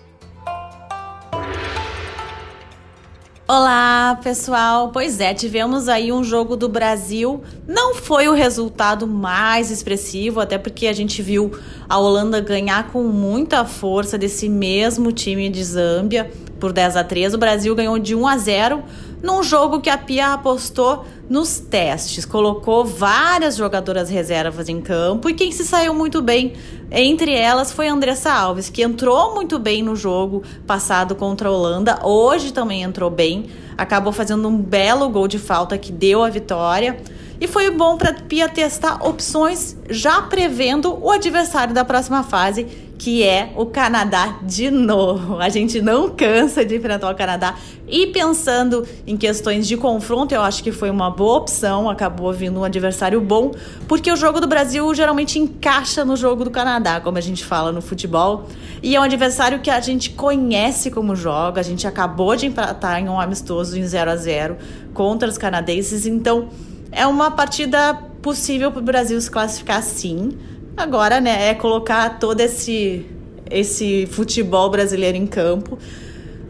[3.48, 4.90] Olá, pessoal.
[4.92, 7.44] Pois é, tivemos aí um jogo do Brasil.
[7.64, 11.52] Não foi o resultado mais expressivo, até porque a gente viu
[11.88, 16.28] a Holanda ganhar com muita força desse mesmo time de Zâmbia
[16.59, 17.35] por 10 a 3.
[17.35, 18.82] O Brasil ganhou de 1 a 0
[19.22, 25.35] num jogo que a Pia apostou nos testes, colocou várias jogadoras reservas em campo e
[25.35, 26.55] quem se saiu muito bem
[26.90, 31.52] entre elas foi a Andressa Alves, que entrou muito bem no jogo passado contra a
[31.52, 36.31] Holanda, hoje também entrou bem, acabou fazendo um belo gol de falta que deu a
[36.31, 36.96] vitória.
[37.40, 42.66] E foi bom para Pia testar opções já prevendo o adversário da próxima fase,
[42.99, 45.38] que é o Canadá de novo.
[45.38, 47.55] A gente não cansa de enfrentar o Canadá.
[47.87, 51.90] E pensando em questões de confronto, eu acho que foi uma boa opção.
[51.90, 53.53] Acabou vindo um adversário bom,
[53.87, 57.70] porque o jogo do Brasil geralmente encaixa no jogo do Canadá, como a gente fala
[57.70, 58.46] no futebol.
[58.83, 61.61] E é um adversário que a gente conhece como joga.
[61.61, 64.57] A gente acabou de empatar em um amistoso em 0 a 0
[64.94, 66.49] contra os canadenses, então
[66.90, 70.37] é uma partida possível para o Brasil se classificar sim.
[70.77, 73.07] Agora, né, é colocar todo esse,
[73.51, 75.79] esse futebol brasileiro em campo.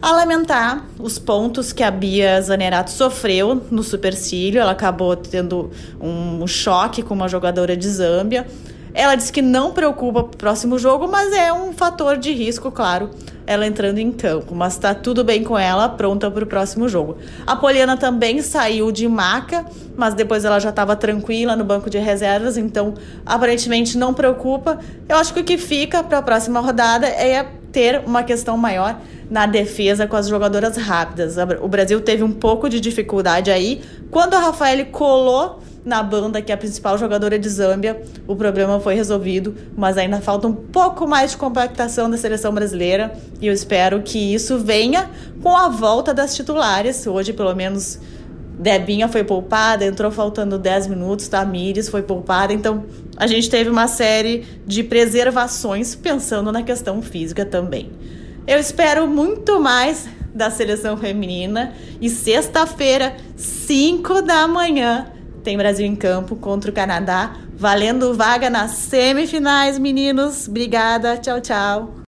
[0.01, 4.61] A lamentar os pontos que a Bia Zanerato sofreu no supercílio.
[4.61, 8.45] Ela acabou tendo um choque com uma jogadora de Zâmbia.
[8.93, 13.11] Ela disse que não preocupa o próximo jogo, mas é um fator de risco, claro,
[13.45, 14.55] ela entrando em campo.
[14.55, 17.17] Mas tá tudo bem com ela, pronta para o próximo jogo.
[17.45, 21.97] A Poliana também saiu de maca, mas depois ela já estava tranquila no banco de
[21.97, 22.93] reservas, então
[23.25, 24.79] aparentemente não preocupa.
[25.07, 28.99] Eu acho que o que fica para a próxima rodada é ter uma questão maior
[29.29, 31.35] na defesa com as jogadoras rápidas.
[31.61, 33.81] O Brasil teve um pouco de dificuldade aí.
[34.09, 38.77] Quando a Rafael colou na banda, que é a principal jogadora de Zâmbia, o problema
[38.77, 43.53] foi resolvido, mas ainda falta um pouco mais de compactação da seleção brasileira e eu
[43.53, 45.09] espero que isso venha
[45.41, 47.07] com a volta das titulares.
[47.07, 48.01] Hoje, pelo menos,
[48.59, 52.83] Debinha foi poupada, entrou faltando 10 minutos, Tamires foi poupada, então
[53.15, 57.91] a gente teve uma série de preservações pensando na questão física também.
[58.45, 65.07] Eu espero muito mais da seleção feminina e sexta-feira, 5 da manhã,
[65.47, 70.45] tem Brasil em campo contra o Canadá, valendo vaga nas semifinais, meninos.
[70.45, 72.01] Obrigada, tchau, tchau.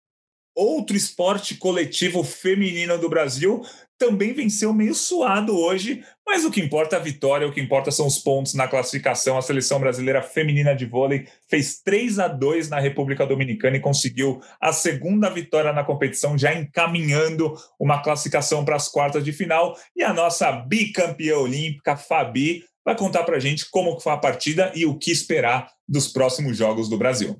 [0.53, 3.61] Outro esporte coletivo feminino do Brasil
[3.97, 7.91] também venceu meio suado hoje, mas o que importa é a vitória, o que importa
[7.91, 9.37] são os pontos na classificação.
[9.37, 14.41] A seleção brasileira feminina de vôlei fez 3 a 2 na República Dominicana e conseguiu
[14.59, 19.77] a segunda vitória na competição, já encaminhando uma classificação para as quartas de final.
[19.95, 24.71] E a nossa bicampeã olímpica, Fabi, vai contar para a gente como foi a partida
[24.73, 27.39] e o que esperar dos próximos jogos do Brasil.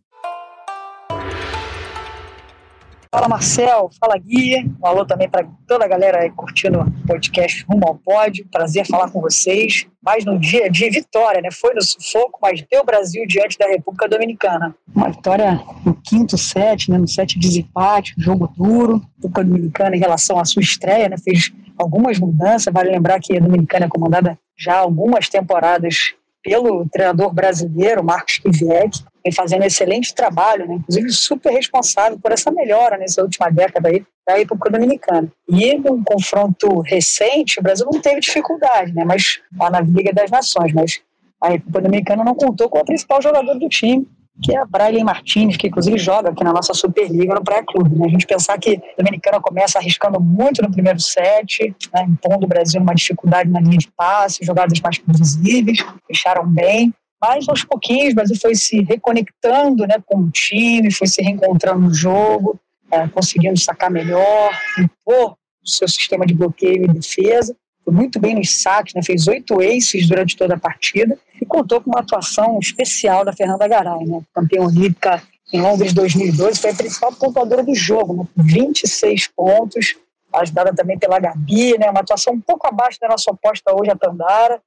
[3.11, 7.65] Fala Marcel, fala Gui, um alô também para toda a galera aí curtindo o podcast
[7.67, 8.47] Rumo ao Pódio.
[8.51, 9.87] Prazer falar com vocês.
[9.99, 11.49] Mais no dia de vitória, né?
[11.51, 14.75] Foi no sufoco, mas deu Brasil diante da República Dominicana.
[14.95, 16.99] Uma vitória no quinto set, né?
[16.99, 18.97] No set de desempate, jogo duro.
[18.97, 21.17] A República Dominicana, em relação à sua estreia, né?
[21.17, 22.73] Fez algumas mudanças.
[22.73, 26.13] Vale lembrar que a Dominicana é comandada já há algumas temporadas
[26.43, 30.75] pelo treinador brasileiro, Marcos Kivieck, vem fazendo excelente trabalho, né?
[30.75, 33.89] inclusive super responsável por essa melhora nessa última década
[34.25, 35.31] da República Dominicana.
[35.47, 39.03] E num confronto recente, o Brasil não teve dificuldade, né?
[39.05, 41.01] mas lá na Liga das Nações, mas
[41.41, 44.07] a República Dominicana não contou com o principal jogador do time,
[44.41, 47.95] que é a Braille Martinez, que inclusive joga aqui na nossa Superliga no Praia Clube.
[47.95, 48.05] Né?
[48.07, 52.05] A gente pensar que a Dominicana começa arriscando muito no primeiro set, né?
[52.07, 56.93] impondo o Brasil uma dificuldade na linha de passe, jogadas mais previsíveis, fecharam bem.
[57.21, 61.81] Mas aos pouquinhos o Brasil foi se reconectando né, com o time, foi se reencontrando
[61.81, 62.57] no jogo,
[62.89, 67.55] é, conseguindo sacar melhor, impor o seu sistema de bloqueio e defesa.
[67.83, 71.81] Foi muito bem nos saques, né, fez oito aces durante toda a partida e contou
[71.81, 75.21] com uma atuação especial da Fernanda Garay, né, campeã olímpica
[75.51, 79.95] em Londres 2012, foi a principal pontuadora do jogo, né, 26 pontos,
[80.33, 83.95] ajudada também pela Gabi, né, uma atuação um pouco abaixo da nossa oposta hoje, a
[83.95, 84.61] Tandara,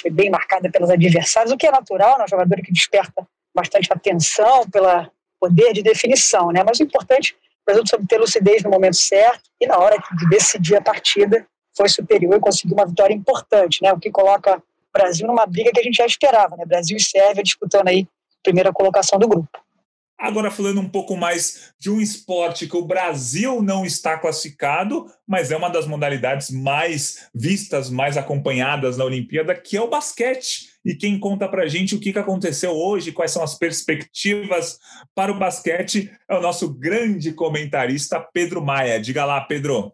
[0.00, 2.24] foi bem marcada pelos adversários, o que é natural, né?
[2.24, 6.62] um jogador que desperta bastante atenção pelo poder de definição, né?
[6.64, 10.28] Mas o importante, o Brasil soube ter lucidez no momento certo e na hora de
[10.28, 11.46] decidir a partida
[11.76, 13.92] foi superior e conseguiu uma vitória importante, né?
[13.92, 14.62] O que coloca o
[14.92, 16.64] Brasil numa briga que a gente já esperava, né?
[16.64, 19.64] Brasil e Sérvia disputando aí a primeira colocação do grupo.
[20.18, 25.50] Agora, falando um pouco mais de um esporte que o Brasil não está classificado, mas
[25.50, 30.72] é uma das modalidades mais vistas, mais acompanhadas na Olimpíada, que é o basquete.
[30.84, 34.78] E quem conta para gente o que aconteceu hoje, quais são as perspectivas
[35.14, 39.00] para o basquete, é o nosso grande comentarista Pedro Maia.
[39.00, 39.92] Diga lá, Pedro.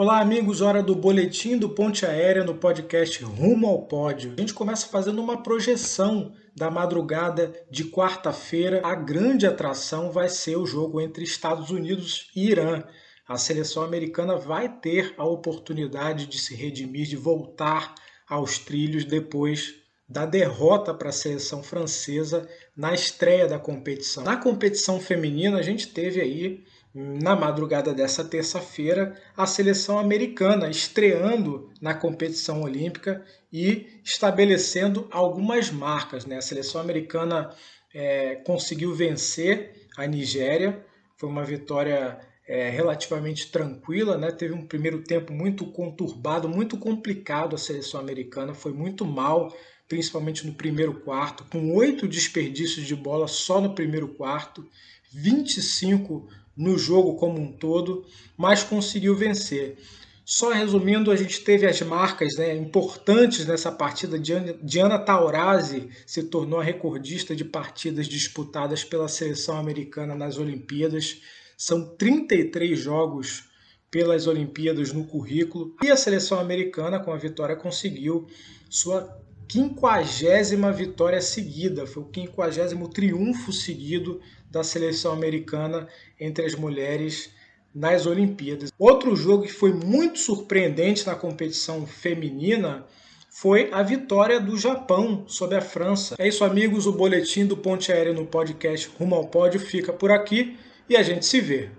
[0.00, 0.60] Olá, amigos.
[0.60, 4.32] Hora do boletim do Ponte Aérea no podcast Rumo ao Pódio.
[4.36, 8.80] A gente começa fazendo uma projeção da madrugada de quarta-feira.
[8.84, 12.84] A grande atração vai ser o jogo entre Estados Unidos e Irã.
[13.26, 17.92] A seleção americana vai ter a oportunidade de se redimir, de voltar
[18.28, 19.74] aos trilhos depois
[20.08, 24.22] da derrota para a seleção francesa na estreia da competição.
[24.22, 26.62] Na competição feminina, a gente teve aí
[26.98, 36.26] na madrugada dessa terça-feira, a seleção americana estreando na competição olímpica e estabelecendo algumas marcas.
[36.26, 36.38] Né?
[36.38, 37.54] A seleção americana
[37.94, 40.84] é, conseguiu vencer a Nigéria,
[41.16, 42.18] foi uma vitória
[42.48, 44.32] é, relativamente tranquila, né?
[44.32, 49.56] teve um primeiro tempo muito conturbado, muito complicado a seleção americana, foi muito mal,
[49.88, 54.66] principalmente no primeiro quarto, com oito desperdícios de bola só no primeiro quarto,
[55.12, 56.28] 25
[56.58, 58.04] no jogo como um todo,
[58.36, 59.78] mas conseguiu vencer.
[60.24, 64.18] Só resumindo, a gente teve as marcas né, importantes nessa partida.
[64.18, 71.22] Diana Taurasi se tornou a recordista de partidas disputadas pela seleção americana nas Olimpíadas.
[71.56, 73.44] São 33 jogos
[73.90, 75.74] pelas Olimpíadas no currículo.
[75.82, 78.26] E a seleção americana, com a vitória, conseguiu
[78.68, 81.86] sua quinquagésima vitória seguida.
[81.86, 85.86] Foi o quinquagésimo triunfo seguido da seleção americana
[86.18, 87.30] entre as mulheres
[87.74, 88.72] nas Olimpíadas.
[88.78, 92.86] Outro jogo que foi muito surpreendente na competição feminina
[93.30, 96.16] foi a vitória do Japão sobre a França.
[96.18, 96.86] É isso, amigos.
[96.86, 100.56] O boletim do Ponte Aéreo no podcast Rumo ao Pódio fica por aqui
[100.88, 101.70] e a gente se vê.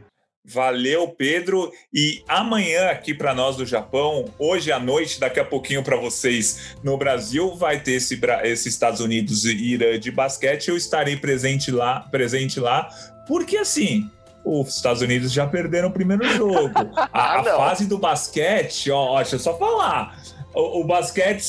[0.51, 1.71] Valeu, Pedro.
[1.93, 6.75] E amanhã aqui para nós do Japão, hoje à noite, daqui a pouquinho para vocês
[6.83, 10.69] no Brasil, vai ter esse, esse Estados Unidos e Irã de basquete.
[10.69, 12.89] Eu estarei presente lá, presente lá,
[13.27, 14.09] porque assim,
[14.43, 16.73] os Estados Unidos já perderam o primeiro jogo.
[17.13, 20.19] A, a fase do basquete, ó, ó, deixa eu só falar.
[20.59, 21.41] O, o, basquete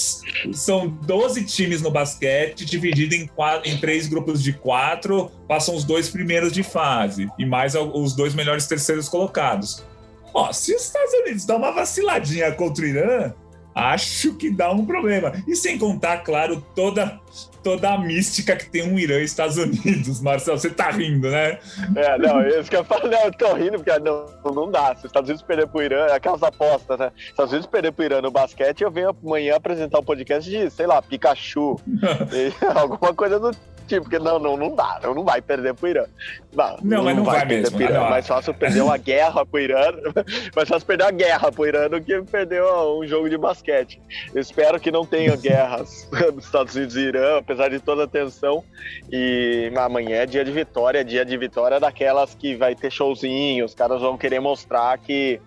[0.53, 5.31] são 12 times no basquete, dividido em, quatro, em três grupos de quatro.
[5.49, 9.85] Passam os dois primeiros de fase e mais os dois melhores terceiros colocados.
[10.33, 13.35] Ó, se os Estados Unidos dão uma vaciladinha contra o Irã,
[13.75, 15.33] acho que dá um problema.
[15.47, 17.21] E sem contar, claro, toda
[17.63, 20.59] toda a mística que tem um Irã e Estados Unidos, Marcelo.
[20.59, 21.59] Você tá rindo, né?
[21.95, 24.95] É, não, isso que eu falo, eu tô rindo, porque não, não dá.
[24.95, 27.13] Se os Estados Unidos perder pro Irã, é aquelas apostas, né?
[27.15, 30.49] Se os Estados Unidos perder pro Irã no basquete, eu venho amanhã apresentar um podcast
[30.49, 31.79] de, sei lá, Pikachu,
[32.75, 33.51] alguma coisa do
[33.99, 36.05] porque não, não, não dá, não, não vai perder pro Irã.
[36.53, 37.77] Não, não, mas não vai, vai mesmo.
[37.77, 38.11] Pro Irã.
[38.11, 39.93] Mais fácil perder uma guerra pro Irã,
[40.55, 44.01] mais fácil perder uma guerra pro Irã do que perder um jogo de basquete.
[44.35, 48.07] Eu espero que não tenha guerras nos Estados Unidos e Irã, apesar de toda a
[48.07, 48.63] tensão.
[49.11, 53.75] E amanhã é dia de vitória, dia de vitória daquelas que vai ter showzinho, os
[53.75, 55.41] caras vão querer mostrar que,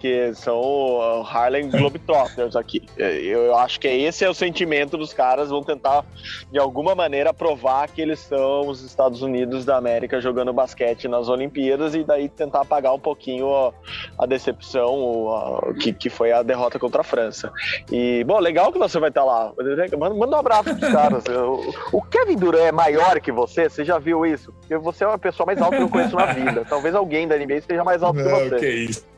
[0.00, 2.82] que são Harlem Globetrotters aqui.
[2.96, 6.04] Eu, eu acho que esse é o sentimento dos caras, vão tentar
[6.50, 11.28] de alguma maneira provar que eles são os Estados Unidos da América jogando basquete nas
[11.28, 13.72] Olimpíadas e daí tentar apagar um pouquinho a,
[14.18, 17.52] a decepção a, que, que foi a derrota contra a França.
[17.92, 19.52] E, bom, legal que você vai estar lá.
[19.98, 21.24] Manda, manda um abraço pros caras.
[21.26, 23.68] o, o Kevin Durant é maior que você?
[23.68, 24.50] Você já viu isso?
[24.60, 26.64] Porque você é uma pessoa mais alta que eu conheço na vida.
[26.66, 28.56] Talvez alguém da NBA esteja mais alto Não, que você.
[28.56, 29.09] Que isso.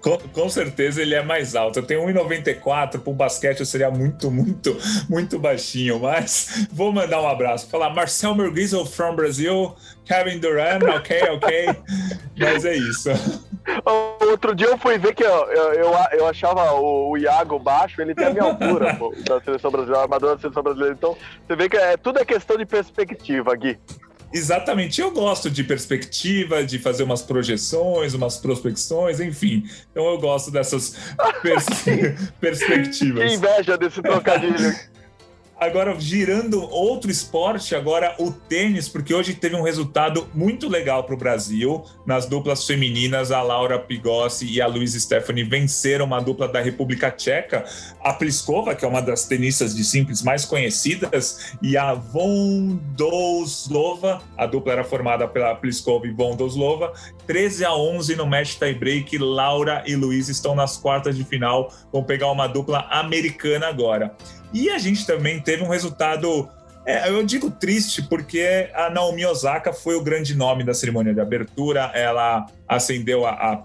[0.00, 1.78] Com, com, certeza ele é mais alto.
[1.78, 4.76] Eu tenho 1,94 para o basquete, eu seria muito, muito,
[5.08, 6.00] muito baixinho.
[6.00, 7.68] Mas vou mandar um abraço.
[7.68, 9.74] Falar Marcel Merguizel from Brasil,
[10.04, 11.68] Kevin Durant, ok, ok.
[12.36, 13.10] Mas é isso.
[14.20, 18.00] Outro dia eu fui ver que eu, eu, eu, eu achava o, o, Iago baixo,
[18.00, 20.94] ele tem a minha altura pô, da seleção brasileira, armador da seleção brasileira.
[20.94, 23.78] Então você vê que é, tudo é questão de perspectiva, Gui.
[24.32, 29.64] Exatamente, eu gosto de perspectiva, de fazer umas projeções, umas prospecções, enfim.
[29.90, 30.96] Então eu gosto dessas
[31.42, 31.66] pers
[32.40, 33.28] perspectivas.
[33.28, 34.91] Que inveja desse trocadilho.
[35.62, 41.14] Agora, girando outro esporte, agora o tênis, porque hoje teve um resultado muito legal para
[41.14, 41.84] o Brasil.
[42.04, 47.12] Nas duplas femininas, a Laura Pigossi e a Luiz Stephanie venceram uma dupla da República
[47.12, 47.64] Tcheca.
[48.02, 53.00] A Pliskova, que é uma das tenistas de simples mais conhecidas, e a Vondoslova,
[54.36, 56.92] a dupla era formada pela Pliskova e Vondoslova,
[57.28, 59.16] 13 a 11 no match tie-break.
[59.16, 64.16] Laura e Luiz estão nas quartas de final, vão pegar uma dupla americana agora.
[64.52, 66.48] E a gente também teve um resultado,
[66.86, 71.20] é, eu digo triste, porque a Naomi Osaka foi o grande nome da cerimônia de
[71.20, 73.56] abertura, ela acendeu a, a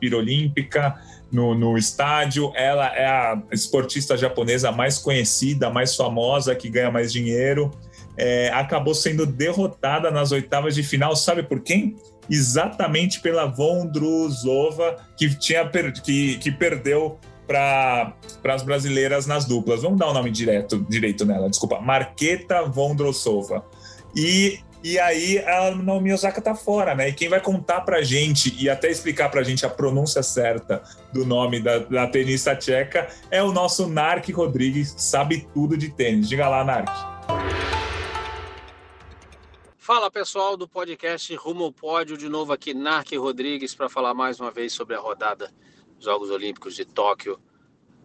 [1.31, 7.11] no, no estádio, ela é a esportista japonesa mais conhecida, mais famosa, que ganha mais
[7.11, 7.71] dinheiro.
[8.15, 11.95] É, acabou sendo derrotada nas oitavas de final, sabe por quem?
[12.29, 19.81] Exatamente pela Vondruzova, que, tinha per que, que perdeu para as brasileiras nas duplas.
[19.81, 21.79] Vamos dar o um nome direto, direito nela, desculpa.
[21.79, 23.65] Marqueta Vondrosova.
[24.15, 27.09] E, e aí a Naomi Osaka tá fora, né?
[27.09, 30.83] E quem vai contar pra gente e até explicar pra gente a pronúncia certa
[31.13, 36.27] do nome da, da tenista tcheca é o nosso Nark Rodrigues, sabe tudo de tênis.
[36.27, 36.91] Diga lá, Nark.
[39.77, 44.37] Fala pessoal do podcast Rumo ao Pódio, de novo aqui Nark Rodrigues para falar mais
[44.37, 45.49] uma vez sobre a rodada
[45.99, 47.39] Jogos Olímpicos de Tóquio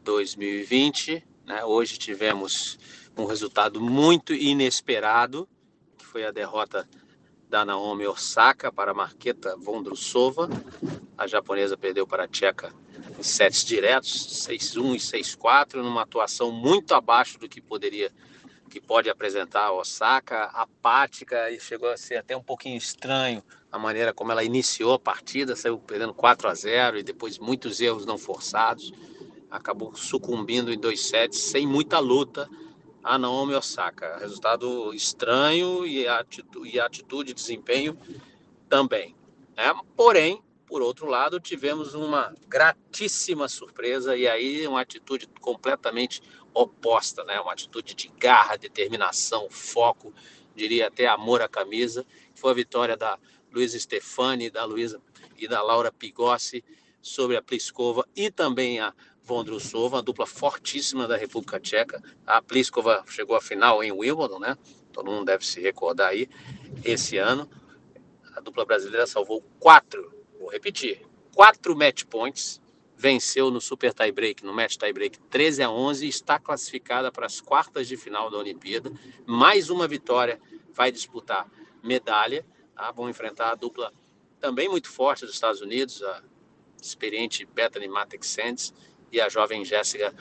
[0.02, 1.24] 2020.
[1.46, 1.64] Né?
[1.64, 2.78] Hoje tivemos
[3.16, 5.48] um resultado muito inesperado,
[5.98, 6.88] que foi a derrota
[7.48, 10.48] da Naomi Osaka para a Marqueta Vondrusova.
[11.18, 12.72] A japonesa perdeu para a tcheca
[13.18, 18.10] em sets diretos, 6-1 e 6-4, numa atuação muito abaixo do que poderia
[18.72, 23.78] que pode apresentar a Osaka, apática e chegou a ser até um pouquinho estranho a
[23.78, 28.06] maneira como ela iniciou a partida, saiu perdendo 4 a 0 e depois muitos erros
[28.06, 28.90] não forçados,
[29.50, 32.48] acabou sucumbindo em dois sets sem muita luta
[33.04, 34.16] a Naomi Osaka.
[34.18, 37.94] Resultado estranho e a atitude, e atitude desempenho
[38.70, 39.14] também.
[39.54, 39.70] Né?
[39.94, 46.22] Porém, por outro lado, tivemos uma gratíssima surpresa e aí uma atitude completamente
[46.54, 47.40] oposta, né?
[47.40, 50.12] uma atitude de garra, determinação, foco,
[50.54, 52.06] diria até amor à camisa.
[52.34, 53.18] Foi a vitória da
[53.52, 55.00] Luiz Stefani, da Luísa
[55.38, 56.64] e da Laura Pigossi
[57.00, 58.94] sobre a Pliskova e também a
[59.24, 62.02] Vondrusova, uma dupla fortíssima da República Tcheca.
[62.26, 64.56] A Pliskova chegou à final em Wimbledon, né?
[64.92, 66.28] Todo mundo deve se recordar aí.
[66.84, 67.48] Esse ano,
[68.34, 71.02] a dupla brasileira salvou quatro, vou repetir,
[71.34, 72.60] quatro match points,
[73.02, 77.10] venceu no super tie break, no match tie break 13 a 11 e está classificada
[77.10, 78.92] para as quartas de final da Olimpíada.
[79.26, 80.40] Mais uma vitória,
[80.72, 81.50] vai disputar
[81.82, 82.46] medalha
[82.82, 82.90] Tá?
[82.90, 83.92] Vão enfrentar a dupla
[84.40, 86.20] também muito forte dos Estados Unidos, a
[86.80, 88.74] experiente Bethany Matek Sands
[89.12, 90.12] e a jovem Jéssica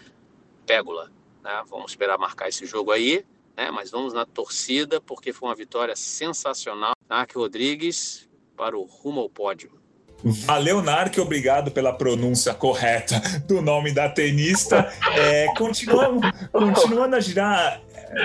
[0.64, 1.12] Pégula.
[1.42, 1.64] Né?
[1.68, 3.26] Vamos esperar marcar esse jogo aí,
[3.58, 3.72] né?
[3.72, 6.94] mas vamos na torcida, porque foi uma vitória sensacional.
[7.10, 9.81] Nark Rodrigues para o rumo ao pódio.
[10.24, 14.92] Valeu, Nark, obrigado pela pronúncia correta do nome da tenista.
[15.16, 17.82] É, continuamos, continuando a girar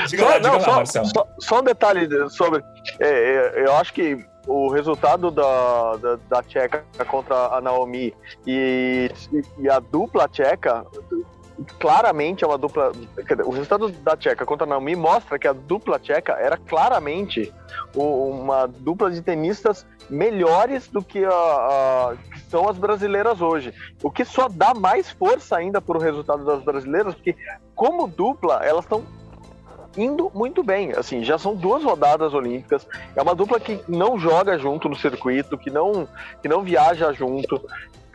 [0.09, 2.63] Diga só, lá, diga não, lá, só, só, só, um detalhe sobre.
[2.99, 8.15] É, é, eu acho que o resultado da, da, da, tcheca contra a Naomi
[8.47, 9.11] e,
[9.59, 10.85] e a dupla tcheca
[11.79, 12.93] claramente é uma dupla.
[13.45, 17.53] O resultado da Tcheca contra a Naomi mostra que a dupla tcheca era claramente
[17.95, 23.73] uma dupla de tenistas melhores do que, a, a, que são as brasileiras hoje.
[24.03, 27.37] O que só dá mais força ainda para o resultado das brasileiras, porque
[27.75, 29.05] como dupla elas estão
[29.97, 30.93] indo muito bem.
[30.93, 32.87] Assim, já são duas rodadas olímpicas.
[33.15, 36.07] É uma dupla que não joga junto no circuito, que não,
[36.43, 37.61] que não viaja junto,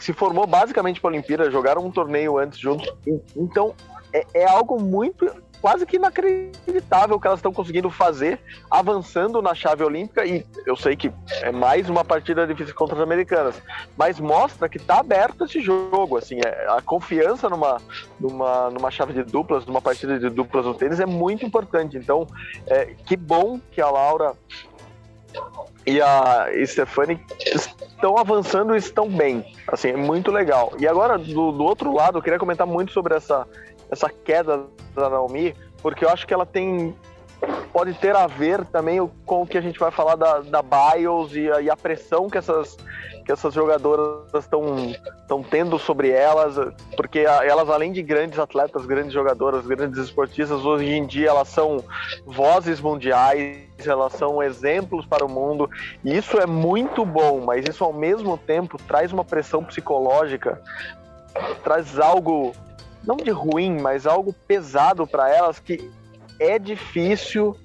[0.02, 2.92] se formou basicamente para a Olimpíada, jogaram um torneio antes juntos.
[3.36, 3.76] Então,
[4.12, 5.32] é, é algo muito
[5.62, 8.40] quase que inacreditável que elas estão conseguindo fazer,
[8.70, 10.26] avançando na chave olímpica.
[10.26, 13.62] E eu sei que é mais uma partida difícil contra as americanas,
[13.96, 16.18] mas mostra que está aberto esse jogo.
[16.18, 17.80] Assim, é, a confiança numa,
[18.20, 21.96] numa, numa chave de duplas, numa partida de duplas no tênis é muito importante.
[21.96, 22.26] Então,
[22.66, 24.34] é, que bom que a Laura
[25.86, 27.24] e a Stephanie
[28.02, 29.46] estão avançando e estão bem.
[29.68, 30.74] Assim, é muito legal.
[30.80, 33.48] E agora, do, do outro lado, eu queria comentar muito sobre essa
[33.92, 34.64] essa queda
[34.96, 36.96] da Naomi, porque eu acho que ela tem
[37.72, 41.36] pode ter a ver também com o que a gente vai falar da, da Bios
[41.36, 42.78] e a, e a pressão que essas,
[43.26, 46.56] que essas jogadoras estão tendo sobre elas,
[46.96, 51.84] porque elas, além de grandes atletas, grandes jogadoras, grandes esportistas, hoje em dia elas são
[52.26, 55.70] vozes mundiais, elas são exemplos para o mundo,
[56.04, 60.62] e isso é muito bom, mas isso ao mesmo tempo traz uma pressão psicológica,
[61.64, 62.54] traz algo
[63.04, 65.90] não de ruim, mas algo pesado para elas que
[66.42, 67.56] é difícil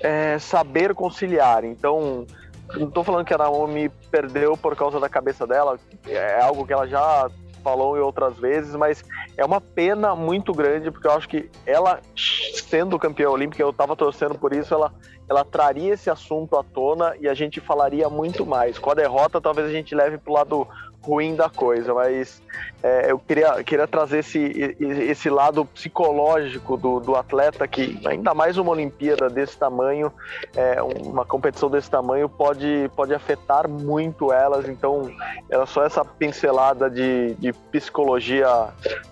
[0.00, 1.64] é, saber conciliar.
[1.64, 2.26] Então,
[2.74, 6.72] não estou falando que a Naomi perdeu por causa da cabeça dela, é algo que
[6.72, 7.30] ela já
[7.62, 9.04] falou em outras vezes, mas
[9.36, 13.94] é uma pena muito grande, porque eu acho que ela, sendo campeã olímpica, eu estava
[13.94, 14.92] torcendo por isso, ela,
[15.28, 18.78] ela traria esse assunto à tona e a gente falaria muito mais.
[18.78, 20.68] Com a derrota, talvez a gente leve para o lado
[21.06, 22.42] ruim da coisa, mas
[22.82, 28.58] é, eu queria, queria trazer esse, esse lado psicológico do, do atleta que, ainda mais
[28.58, 30.12] uma Olimpíada desse tamanho,
[30.56, 34.68] é, uma competição desse tamanho, pode, pode afetar muito elas.
[34.68, 35.08] Então,
[35.48, 38.48] era só essa pincelada de, de psicologia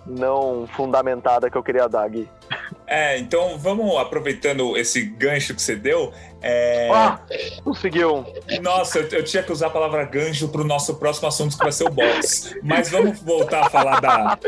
[0.04, 2.28] não fundamentada que eu queria dar, Gui.
[2.86, 6.12] É, então vamos aproveitando esse gancho que você deu.
[6.46, 6.90] É...
[6.92, 7.18] Ah,
[7.64, 8.22] conseguiu.
[8.60, 11.62] Nossa, eu, eu, tinha que usar a palavra gancho para o nosso próximo assunto que
[11.62, 12.54] vai ser o box.
[12.62, 14.38] Mas vamos voltar a falar da.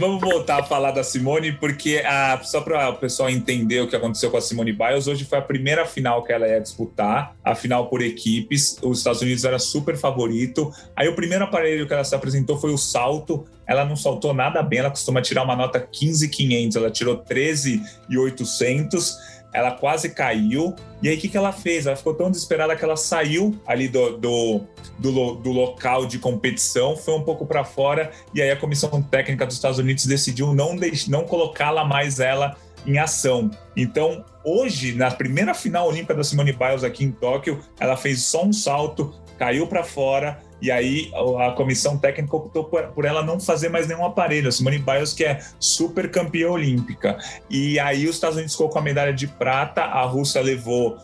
[0.00, 3.94] Vamos voltar a falar da Simone, porque a, só para o pessoal entender o que
[3.94, 7.54] aconteceu com a Simone Biles, hoje foi a primeira final que ela ia disputar, a
[7.54, 8.78] final por equipes.
[8.82, 10.72] Os Estados Unidos era super favorito.
[10.96, 13.46] Aí o primeiro aparelho que ela se apresentou foi o salto.
[13.64, 19.72] Ela não saltou nada bem, ela costuma tirar uma nota 15,500, ela tirou 13,800 ela
[19.72, 20.74] quase caiu.
[21.02, 21.86] E aí, o que, que ela fez?
[21.86, 24.60] Ela ficou tão desesperada que ela saiu ali do, do,
[24.98, 29.44] do, do local de competição, foi um pouco para fora, e aí a comissão técnica
[29.44, 30.76] dos Estados Unidos decidiu não,
[31.08, 33.50] não colocá-la mais ela em ação.
[33.76, 38.44] Então, hoje, na primeira final olímpica da Simone Biles aqui em Tóquio, ela fez só
[38.44, 41.10] um salto, caiu para fora e aí
[41.40, 44.48] a comissão técnica optou por, ela não fazer mais nenhum aparelho.
[44.48, 47.18] A Simone Biles, que é super campeã olímpica.
[47.50, 50.96] E aí os Estados Unidos ficou com a medalha de prata, a Rússia levou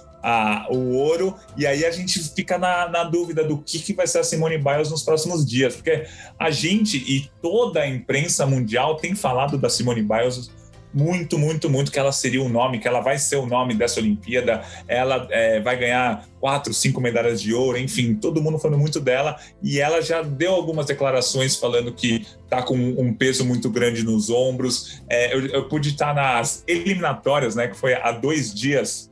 [0.70, 4.18] o ouro, e aí a gente fica na, na, dúvida do que, que vai ser
[4.18, 6.06] a Simone Biles nos próximos dias, porque
[6.38, 10.50] a gente e toda a imprensa mundial tem falado da Simone Biles
[10.92, 14.00] muito, muito, muito que ela seria o nome, que ela vai ser o nome dessa
[14.00, 19.00] Olimpíada, ela é, vai ganhar quatro, cinco medalhas de ouro, enfim, todo mundo falando muito
[19.00, 19.36] dela.
[19.62, 24.30] E ela já deu algumas declarações falando que tá com um peso muito grande nos
[24.30, 25.02] ombros.
[25.08, 29.10] É, eu, eu pude estar nas eliminatórias, né, que foi há dois dias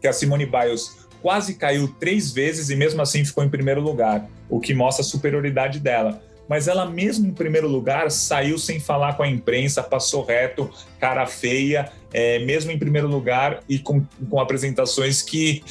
[0.00, 4.28] que a Simone Biles quase caiu três vezes e mesmo assim ficou em primeiro lugar,
[4.48, 9.16] o que mostra a superioridade dela mas ela mesmo em primeiro lugar saiu sem falar
[9.16, 10.70] com a imprensa, passou reto,
[11.00, 15.62] cara feia, é, mesmo em primeiro lugar e com, com apresentações que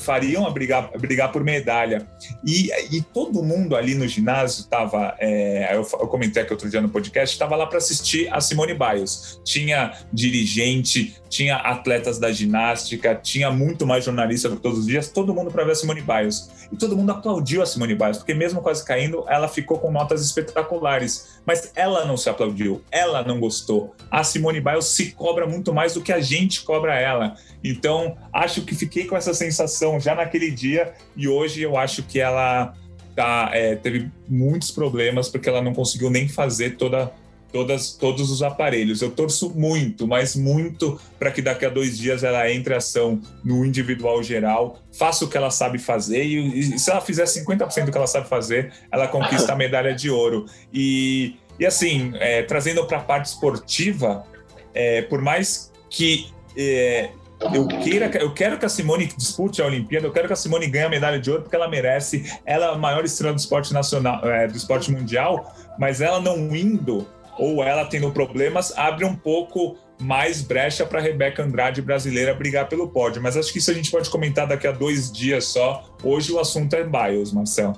[0.00, 2.06] fariam a brigar, a brigar por medalha.
[2.44, 6.80] E, e todo mundo ali no ginásio estava, é, eu, eu, comentei aqui outro dia
[6.80, 9.40] no podcast, estava lá para assistir a Simone Biles.
[9.44, 15.08] Tinha dirigente, tinha atletas da ginástica, tinha muito mais jornalista do que todos os dias,
[15.08, 16.50] todo mundo para ver a Simone Biles.
[16.72, 20.24] E todo mundo aplaudiu a Simone Biles, porque mesmo quase caindo, ela ficou com notas
[20.24, 21.34] espetaculares.
[21.46, 23.94] Mas ela não se aplaudiu, ela não gostou.
[24.10, 27.36] A Simone Biles se cobra muito mais do que a gente cobra ela.
[27.62, 32.20] Então, acho que fiquei com essa sensação já naquele dia e hoje eu acho que
[32.20, 32.74] ela
[33.14, 37.12] tá, é, teve muitos problemas porque ela não conseguiu nem fazer toda,
[37.52, 39.00] todas, todos os aparelhos.
[39.00, 43.64] Eu torço muito, mas muito para que daqui a dois dias ela entre ação no
[43.64, 47.92] individual geral, faça o que ela sabe fazer e, e se ela fizer 50% do
[47.92, 50.46] que ela sabe fazer, ela conquista a medalha de ouro.
[50.72, 54.26] E E assim, é, trazendo para a parte esportiva,
[54.74, 56.26] é, por mais que
[56.56, 57.10] é,
[57.52, 60.66] eu, queira, eu quero que a Simone dispute a Olimpíada, eu quero que a Simone
[60.66, 62.32] ganhe a medalha de ouro porque ela merece.
[62.44, 66.54] Ela é a maior estrela do esporte nacional, é, do esporte mundial, mas ela não
[66.54, 67.06] indo
[67.38, 72.88] ou ela tendo problemas abre um pouco mais brecha para Rebeca Andrade brasileira brigar pelo
[72.88, 73.22] pódio.
[73.22, 75.84] Mas acho que isso a gente pode comentar daqui a dois dias só.
[76.02, 77.74] Hoje o assunto é Bios, Marcel.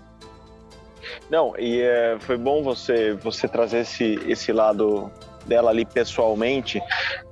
[1.30, 5.10] Não, e é, foi bom você você trazer esse, esse lado
[5.46, 6.82] dela ali pessoalmente,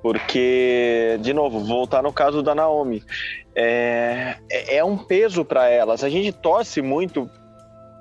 [0.03, 3.03] porque, de novo, voltar no caso da Naomi,
[3.55, 6.03] é, é, é um peso para elas.
[6.03, 7.29] A gente torce muito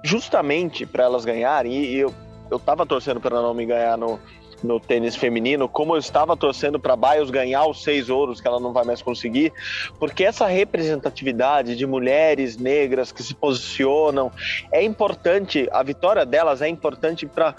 [0.04, 2.14] justamente para elas ganharem, e eu,
[2.52, 4.20] eu tava torcendo para a Naomi ganhar no,
[4.64, 8.60] no tênis feminino, como eu estava torcendo para Bios ganhar os seis ouros que ela
[8.60, 9.52] não vai mais conseguir,
[10.00, 14.32] porque essa representatividade de mulheres negras que se posicionam
[14.72, 17.56] é importante, a vitória delas é importante para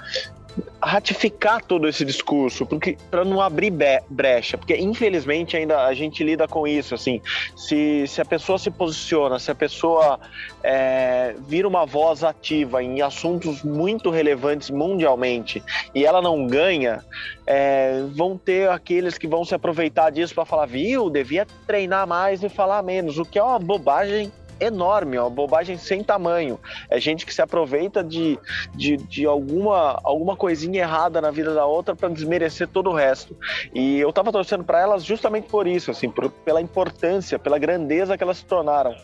[0.85, 3.72] ratificar todo esse discurso, porque para não abrir
[4.09, 7.20] brecha, porque infelizmente ainda a gente lida com isso, assim,
[7.57, 10.20] se, se a pessoa se posiciona, se a pessoa
[10.62, 15.62] é, vira uma voz ativa em assuntos muito relevantes mundialmente
[15.95, 17.03] e ela não ganha,
[17.47, 22.43] é, vão ter aqueles que vão se aproveitar disso para falar, viu, devia treinar mais
[22.43, 24.30] e falar menos, o que é uma bobagem
[24.66, 26.58] enorme, uma bobagem sem tamanho.
[26.88, 28.38] É gente que se aproveita de,
[28.74, 33.36] de, de alguma, alguma coisinha errada na vida da outra para desmerecer todo o resto.
[33.74, 38.16] E eu tava torcendo para elas justamente por isso, assim, por, pela importância, pela grandeza
[38.16, 38.94] que elas se tornaram.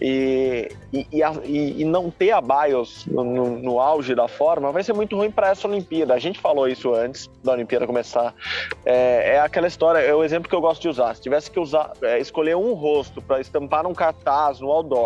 [0.00, 4.72] E, e, e, a, e não ter a BIOS no, no, no, auge da forma
[4.72, 6.14] vai ser muito ruim para essa Olimpíada.
[6.14, 8.34] A gente falou isso antes da Olimpíada começar.
[8.84, 11.14] É, é aquela história, é o exemplo que eu gosto de usar.
[11.14, 14.99] Se tivesse que usar, é, escolher um rosto para estampar um cartaz no outdoor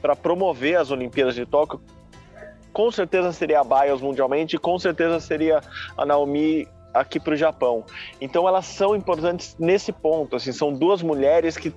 [0.00, 1.80] para promover as Olimpíadas de Tóquio,
[2.72, 5.60] com certeza seria a Bios mundialmente e com certeza seria
[5.96, 7.84] a Naomi aqui para o Japão.
[8.20, 11.74] Então elas são importantes nesse ponto, assim, são duas mulheres que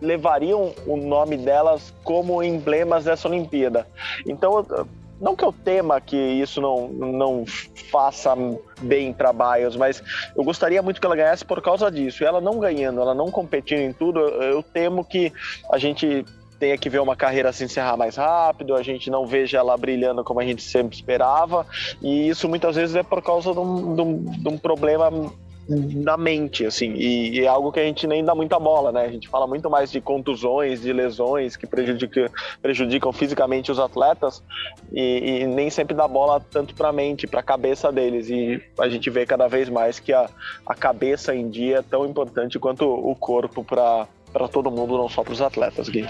[0.00, 3.86] levariam o nome delas como emblemas dessa Olimpíada.
[4.26, 4.66] Então,
[5.20, 7.44] não que eu tema que isso não, não
[7.90, 8.34] faça
[8.80, 10.02] bem para Bios, mas
[10.36, 12.24] eu gostaria muito que ela ganhasse por causa disso.
[12.24, 15.32] E ela não ganhando, ela não competindo em tudo, eu temo que
[15.70, 16.24] a gente
[16.62, 20.22] tenha que ver uma carreira se encerrar mais rápido, a gente não veja ela brilhando
[20.22, 21.66] como a gente sempre esperava,
[22.00, 25.10] e isso muitas vezes é por causa de um, de um, de um problema
[25.68, 29.04] na mente, assim, e, e, é algo que a gente nem dá muita bola, né?
[29.04, 32.28] A gente fala muito mais de contusões, de lesões que prejudicam,
[32.60, 34.40] prejudicam fisicamente os atletas
[34.92, 38.28] e, e nem sempre dá bola tanto para a mente, para a cabeça deles.
[38.28, 40.28] E a gente vê cada vez mais que a,
[40.66, 44.06] a cabeça em dia é tão importante quanto o corpo para
[44.48, 46.06] todo mundo, não só para os atletas, Gui.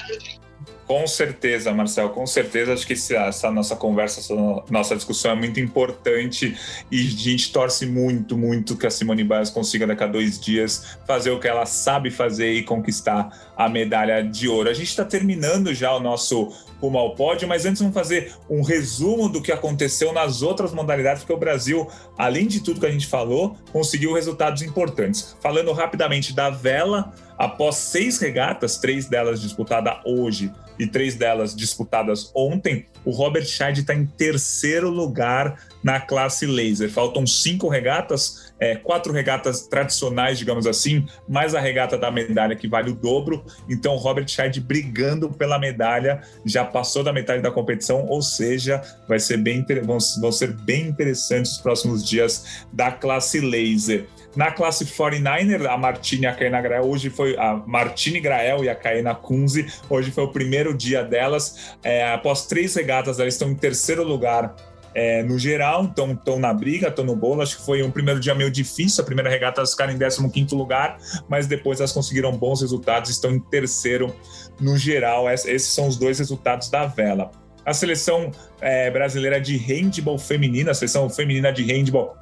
[0.87, 2.73] Com certeza, Marcel, com certeza.
[2.73, 4.35] Acho que essa nossa conversa, essa
[4.69, 6.57] nossa discussão é muito importante
[6.91, 10.99] e a gente torce muito, muito que a Simone Biles consiga, daqui a dois dias,
[11.07, 14.69] fazer o que ela sabe fazer e conquistar a medalha de ouro.
[14.69, 18.61] A gente está terminando já o nosso rumo ao pódio, mas antes vamos fazer um
[18.61, 22.91] resumo do que aconteceu nas outras modalidades, porque o Brasil, além de tudo que a
[22.91, 25.37] gente falou, conseguiu resultados importantes.
[25.41, 32.31] Falando rapidamente da vela, após seis regatas, três delas disputadas hoje e três delas disputadas
[32.37, 36.89] ontem, o Robert Scheid está em terceiro lugar na classe laser.
[36.89, 42.69] Faltam cinco regatas, é, quatro regatas tradicionais, digamos assim, mais a regata da medalha que
[42.69, 43.45] vale o dobro.
[43.69, 48.81] Então, o Robert Scheid brigando pela medalha já passou da metade da competição, ou seja,
[49.09, 54.07] vai ser bem, vão, vão ser bem interessantes os próximos dias da classe laser.
[54.35, 58.69] Na classe 49er, a Martini e a Kaina Grael, hoje foi a Martini Grael e
[58.69, 61.77] a Kaina Kunze, hoje foi o primeiro dia delas.
[61.83, 64.55] É, após três regatas, elas estão em terceiro lugar
[64.95, 67.43] é, no geral, então estão na briga, estão no bolo.
[67.43, 69.03] Acho que foi um primeiro dia meio difícil.
[69.03, 70.97] A primeira regata elas ficaram em 15 lugar,
[71.29, 74.15] mas depois elas conseguiram bons resultados, estão em terceiro
[74.59, 75.31] no geral.
[75.31, 77.31] Esses são os dois resultados da vela.
[77.67, 78.31] A seleção
[78.61, 82.17] é, brasileira de handball feminina, a seleção feminina de handball,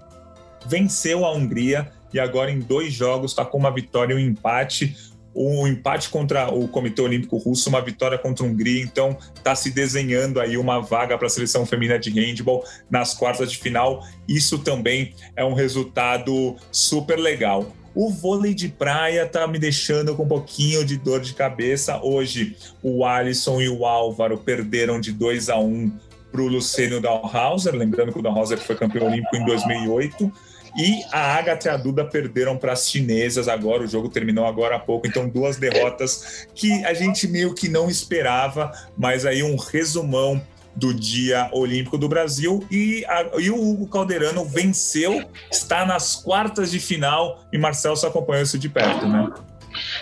[0.66, 4.96] venceu a Hungria e agora em dois jogos está com uma vitória e um empate.
[5.32, 9.70] Um empate contra o Comitê Olímpico Russo, uma vitória contra a Hungria, então está se
[9.70, 14.04] desenhando aí uma vaga para a seleção feminina de handball nas quartas de final.
[14.28, 17.72] Isso também é um resultado super legal.
[17.94, 22.00] O vôlei de praia tá me deixando com um pouquinho de dor de cabeça.
[22.02, 25.92] Hoje, o Alisson e o Álvaro perderam de 2 a 1
[26.30, 30.32] para o Lucênio Dalhauser, lembrando que o Dalhauser foi campeão olímpico em 2008.
[30.76, 33.82] E a Agatha e a Duda perderam para as chinesas agora.
[33.82, 37.88] O jogo terminou agora há pouco, então duas derrotas que a gente meio que não
[37.88, 40.40] esperava, mas aí um resumão
[40.74, 42.64] do Dia Olímpico do Brasil.
[42.70, 48.08] E, a, e o Hugo Calderano venceu, está nas quartas de final e Marcel só
[48.08, 49.28] acompanhou isso de perto, né?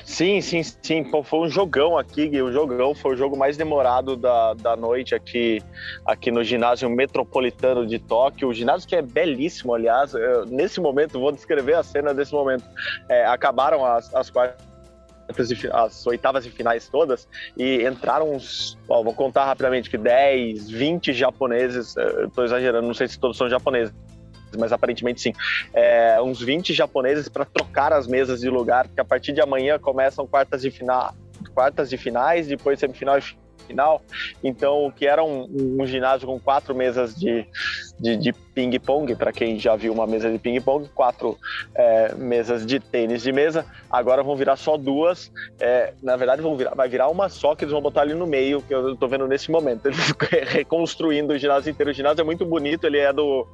[0.05, 1.05] Sim, sim, sim.
[1.05, 2.43] Pô, foi um jogão aqui, Gui.
[2.43, 5.63] O jogão foi o jogo mais demorado da, da noite aqui,
[6.05, 8.49] aqui no ginásio metropolitano de Tóquio.
[8.49, 10.15] O ginásio que é belíssimo, aliás.
[10.15, 12.65] Eu, nesse momento, vou descrever a cena desse momento.
[13.09, 14.69] É, acabaram as, as quartas
[15.73, 21.13] as oitavas e finais todas e entraram uns, ó, vou contar rapidamente que 10, 20
[21.13, 23.95] japoneses, estou exagerando, não sei se todos são japoneses,
[24.57, 25.33] mas aparentemente sim,
[25.75, 29.79] é, uns 20 japoneses para trocar as mesas de lugar, porque a partir de amanhã
[29.79, 31.15] começam quartas de final,
[31.55, 33.23] quartas de finais, depois semifinal e
[33.67, 34.03] final.
[34.43, 37.47] Então, o que era um, um ginásio com quatro mesas de,
[37.99, 41.39] de, de ping-pong, para quem já viu uma mesa de ping-pong, quatro
[41.75, 45.31] é, mesas de tênis de mesa, agora vão virar só duas.
[45.61, 48.27] É, na verdade, vão virar, vai virar uma só que eles vão botar ali no
[48.27, 49.87] meio, que eu estou vendo nesse momento.
[49.87, 50.13] Eles
[50.49, 51.91] reconstruindo o ginásio inteiro.
[51.91, 53.47] O ginásio é muito bonito, ele é do.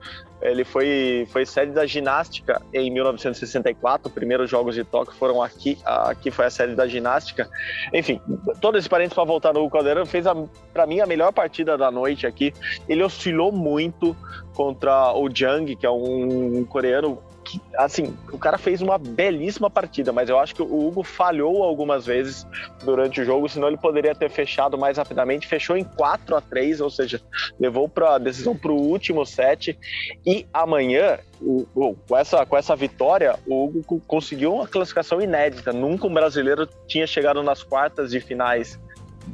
[0.42, 4.08] Ele foi, foi sede da ginástica em 1964.
[4.08, 5.78] Os primeiros Jogos de Tóquio foram aqui.
[5.84, 7.48] Aqui foi a sede da ginástica.
[7.92, 8.20] Enfim,
[8.60, 10.26] todo esse parênteses para voltar no Caldeirão fez,
[10.72, 12.52] para mim, a melhor partida da noite aqui.
[12.86, 14.14] Ele oscilou muito
[14.54, 20.12] contra o Jang, que é um coreano que, assim, o cara fez uma belíssima partida,
[20.12, 22.46] mas eu acho que o Hugo falhou algumas vezes
[22.82, 25.46] durante o jogo, senão ele poderia ter fechado mais rapidamente.
[25.46, 27.20] Fechou em 4 a 3 ou seja,
[27.60, 29.78] levou para a decisão para o último set.
[30.24, 35.72] E amanhã, o, o, com, essa, com essa vitória, o Hugo conseguiu uma classificação inédita.
[35.72, 38.80] Nunca um brasileiro tinha chegado nas quartas de finais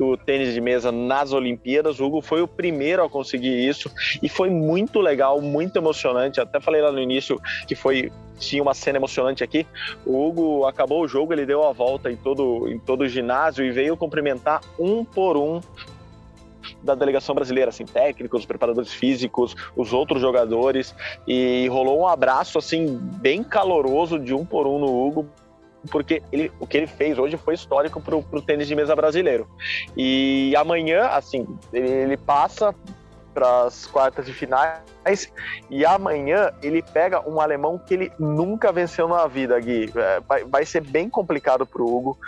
[0.00, 2.00] do tênis de mesa nas Olimpíadas.
[2.00, 3.92] O Hugo foi o primeiro a conseguir isso
[4.22, 6.40] e foi muito legal, muito emocionante.
[6.40, 7.38] Até falei lá no início
[7.68, 9.66] que foi tinha uma cena emocionante aqui.
[10.06, 13.62] O Hugo acabou o jogo, ele deu a volta em todo, em todo o ginásio
[13.62, 15.60] e veio cumprimentar um por um
[16.82, 20.94] da delegação brasileira, assim, técnicos, preparadores físicos, os outros jogadores,
[21.28, 25.28] e rolou um abraço, assim, bem caloroso de um por um no Hugo,
[25.90, 29.48] porque ele, o que ele fez hoje foi histórico para o tênis de mesa brasileiro.
[29.96, 32.74] E amanhã, assim, ele, ele passa
[33.32, 35.32] para as quartas de finais
[35.70, 39.90] e amanhã ele pega um alemão que ele nunca venceu na vida, Gui.
[39.94, 42.18] É, vai, vai ser bem complicado para o Hugo.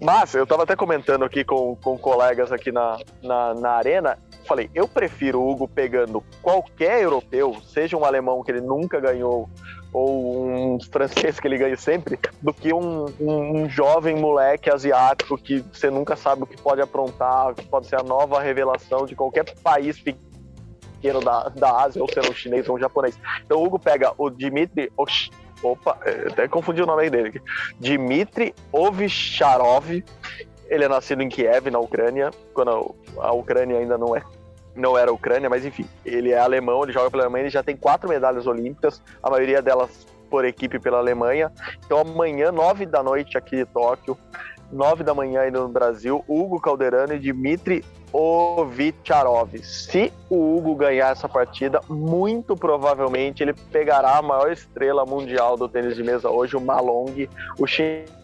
[0.00, 4.18] Mas eu estava até comentando aqui com, com colegas aqui na, na, na arena.
[4.46, 9.48] Falei, eu prefiro o Hugo pegando qualquer europeu, seja um alemão que ele nunca ganhou
[9.92, 15.36] ou um francês que ele ganha sempre, do que um, um, um, jovem moleque asiático
[15.36, 19.16] que você nunca sabe o que pode aprontar, que pode ser a nova revelação de
[19.16, 23.18] qualquer país pequeno da, da Ásia, ou sendo um chinês ou um japonês.
[23.44, 24.92] Então o Hugo pega o Dmitry.
[24.96, 25.30] Osh,
[25.62, 27.40] opa, até confundi o nome dele aqui.
[27.78, 30.04] Dmitry Ovcharov.
[30.68, 34.22] Ele é nascido em Kiev, na Ucrânia, quando a Ucrânia ainda não é
[34.80, 37.62] não era a Ucrânia, mas enfim, ele é alemão, ele joga pela Alemanha, ele já
[37.62, 41.52] tem quatro medalhas olímpicas, a maioria delas por equipe pela Alemanha.
[41.84, 44.16] Então amanhã, nove da noite aqui de Tóquio,
[44.72, 49.56] nove da manhã ainda no Brasil, Hugo Calderano e Dmitry Ovicharov.
[49.62, 55.68] Se o Hugo ganhar essa partida, muito provavelmente ele pegará a maior estrela mundial do
[55.68, 57.28] tênis de mesa hoje, o Malong,
[57.58, 58.19] o chinês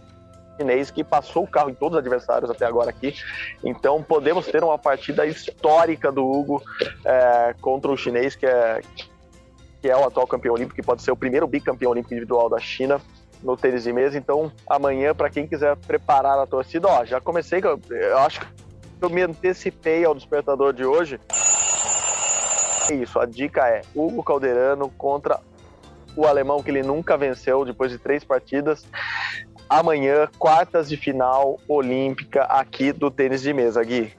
[0.56, 3.14] chinês que passou o carro em todos os adversários até agora aqui.
[3.62, 6.62] Então podemos ter uma partida histórica do Hugo
[7.04, 8.80] é, contra o chinês, que é,
[9.80, 12.58] que é o atual campeão olímpico, que pode ser o primeiro bicampeão olímpico individual da
[12.58, 13.00] China
[13.42, 14.16] no tênis de mesa.
[14.16, 18.46] Então amanhã, para quem quiser preparar a torcida, ó, já comecei, eu acho que
[19.00, 21.20] eu me antecipei ao despertador de hoje.
[22.90, 25.40] É isso, a dica é Hugo Calderano contra
[26.16, 28.86] o alemão que ele nunca venceu depois de três partidas
[29.68, 34.12] amanhã, quartas de final olímpica aqui do tênis de mesa, Gui.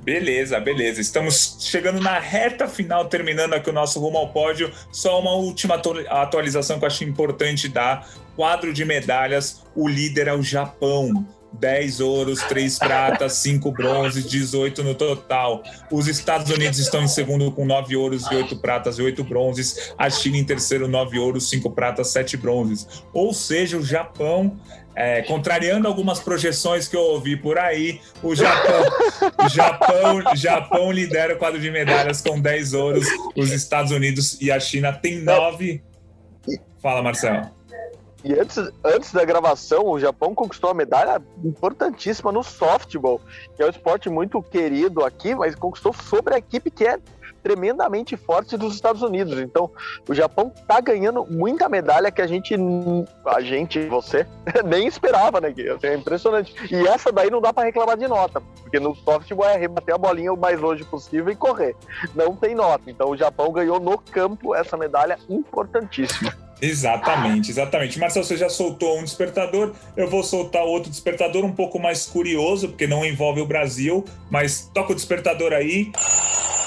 [0.00, 1.00] Beleza, beleza.
[1.00, 4.72] Estamos chegando na reta final, terminando aqui o nosso rumo ao pódio.
[4.90, 8.08] Só uma última atualização que eu acho importante dar.
[8.34, 11.26] Quadro de medalhas, o líder é o Japão.
[11.52, 15.62] 10 ouros, 3 pratas, 5 bronzes, 18 no total.
[15.90, 19.92] Os Estados Unidos estão em segundo com 9 ouros e 8 pratas e 8 bronzes.
[19.96, 22.86] A China em terceiro, 9 ouros, 5 pratas, 7 bronzes.
[23.12, 24.58] Ou seja, o Japão
[24.98, 28.82] é, contrariando algumas projeções que eu ouvi por aí, o Japão,
[29.48, 34.58] Japão, Japão lidera o quadro de medalhas com 10 ouros, os Estados Unidos e a
[34.58, 35.80] China têm 9.
[36.82, 37.48] Fala, Marcelo.
[38.24, 43.20] E antes, antes da gravação, o Japão conquistou uma medalha importantíssima no softball,
[43.54, 46.98] que é um esporte muito querido aqui, mas conquistou sobre a equipe que é
[47.48, 49.38] tremendamente forte dos Estados Unidos.
[49.40, 49.70] Então,
[50.06, 52.54] o Japão tá ganhando muita medalha que a gente,
[53.24, 54.26] a gente, você,
[54.66, 55.54] nem esperava, né?
[55.82, 56.54] É impressionante.
[56.70, 59.98] E essa daí não dá para reclamar de nota, porque no softball é rebater a
[59.98, 61.74] bolinha o mais longe possível e correr.
[62.14, 62.90] Não tem nota.
[62.90, 66.47] Então, o Japão ganhou no campo essa medalha importantíssima.
[66.60, 67.98] Exatamente, exatamente.
[67.98, 72.68] Marcelo, você já soltou um despertador, eu vou soltar outro despertador um pouco mais curioso,
[72.68, 75.92] porque não envolve o Brasil, mas toca o despertador aí,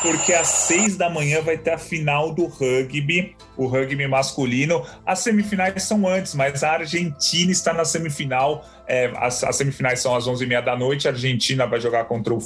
[0.01, 4.83] porque às seis da manhã vai ter a final do rugby, o rugby masculino.
[5.05, 8.65] As semifinais são antes, mas a Argentina está na semifinal.
[8.93, 11.07] É, as, as, semifinais são às onze e meia da noite.
[11.07, 12.39] A Argentina vai jogar contra, o,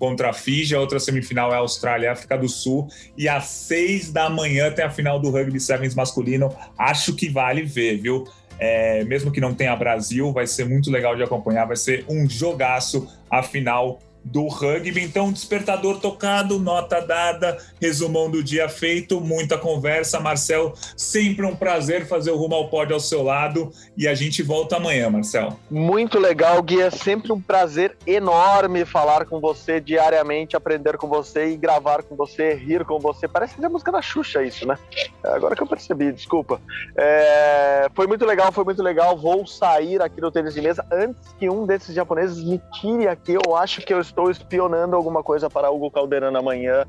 [0.00, 0.74] contra a Fiji.
[0.74, 2.88] A outra semifinal é a Austrália e África do Sul.
[3.16, 6.52] E às seis da manhã tem a final do Rugby Sevens masculino.
[6.76, 8.24] Acho que vale ver, viu?
[8.58, 11.66] É, mesmo que não tenha Brasil, vai ser muito legal de acompanhar.
[11.66, 15.02] Vai ser um jogaço a final do rugby.
[15.02, 20.20] Então, despertador tocado, nota dada, resumão do dia feito, muita conversa.
[20.20, 24.42] Marcel, sempre um prazer fazer o Rumo ao Pódio ao seu lado e a gente
[24.42, 25.58] volta amanhã, Marcel.
[25.70, 26.80] Muito legal, Gui.
[26.80, 32.16] É sempre um prazer enorme falar com você diariamente, aprender com você e gravar com
[32.16, 33.26] você, rir com você.
[33.26, 34.76] Parece que é música da Xuxa isso, né?
[35.24, 36.60] É, agora que eu percebi, desculpa.
[36.96, 37.88] É...
[37.94, 39.16] Foi muito legal, foi muito legal.
[39.16, 43.32] Vou sair aqui do tênis de mesa antes que um desses japoneses me tire aqui.
[43.32, 46.84] Eu acho que eu estou espionando alguma coisa para Hugo Calderano amanhã.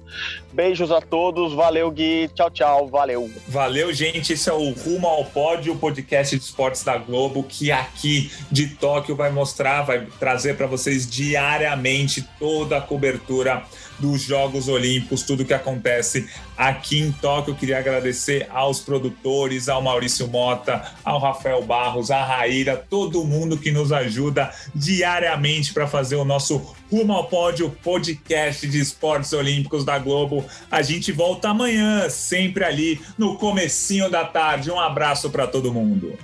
[0.52, 3.30] Beijos a todos, valeu Gui, tchau, tchau, valeu.
[3.48, 4.34] Valeu, gente.
[4.34, 8.68] Esse é o Rumo ao Pódio, o podcast de esportes da Globo, que aqui de
[8.76, 13.64] Tóquio vai mostrar, vai trazer para vocês diariamente toda a cobertura
[14.00, 16.28] dos Jogos Olímpicos, tudo que acontece
[16.58, 17.52] aqui em Tóquio.
[17.52, 23.58] Eu queria agradecer aos produtores, ao Maurício Mota, ao Rafael Barros, à Raíra, todo mundo
[23.58, 29.84] que nos ajuda diariamente para fazer o nosso Rumo ao Pódio podcast de esportes olímpicos
[29.84, 30.46] da Globo.
[30.70, 34.70] A gente volta amanhã, sempre ali no comecinho da tarde.
[34.70, 36.18] Um abraço para todo mundo.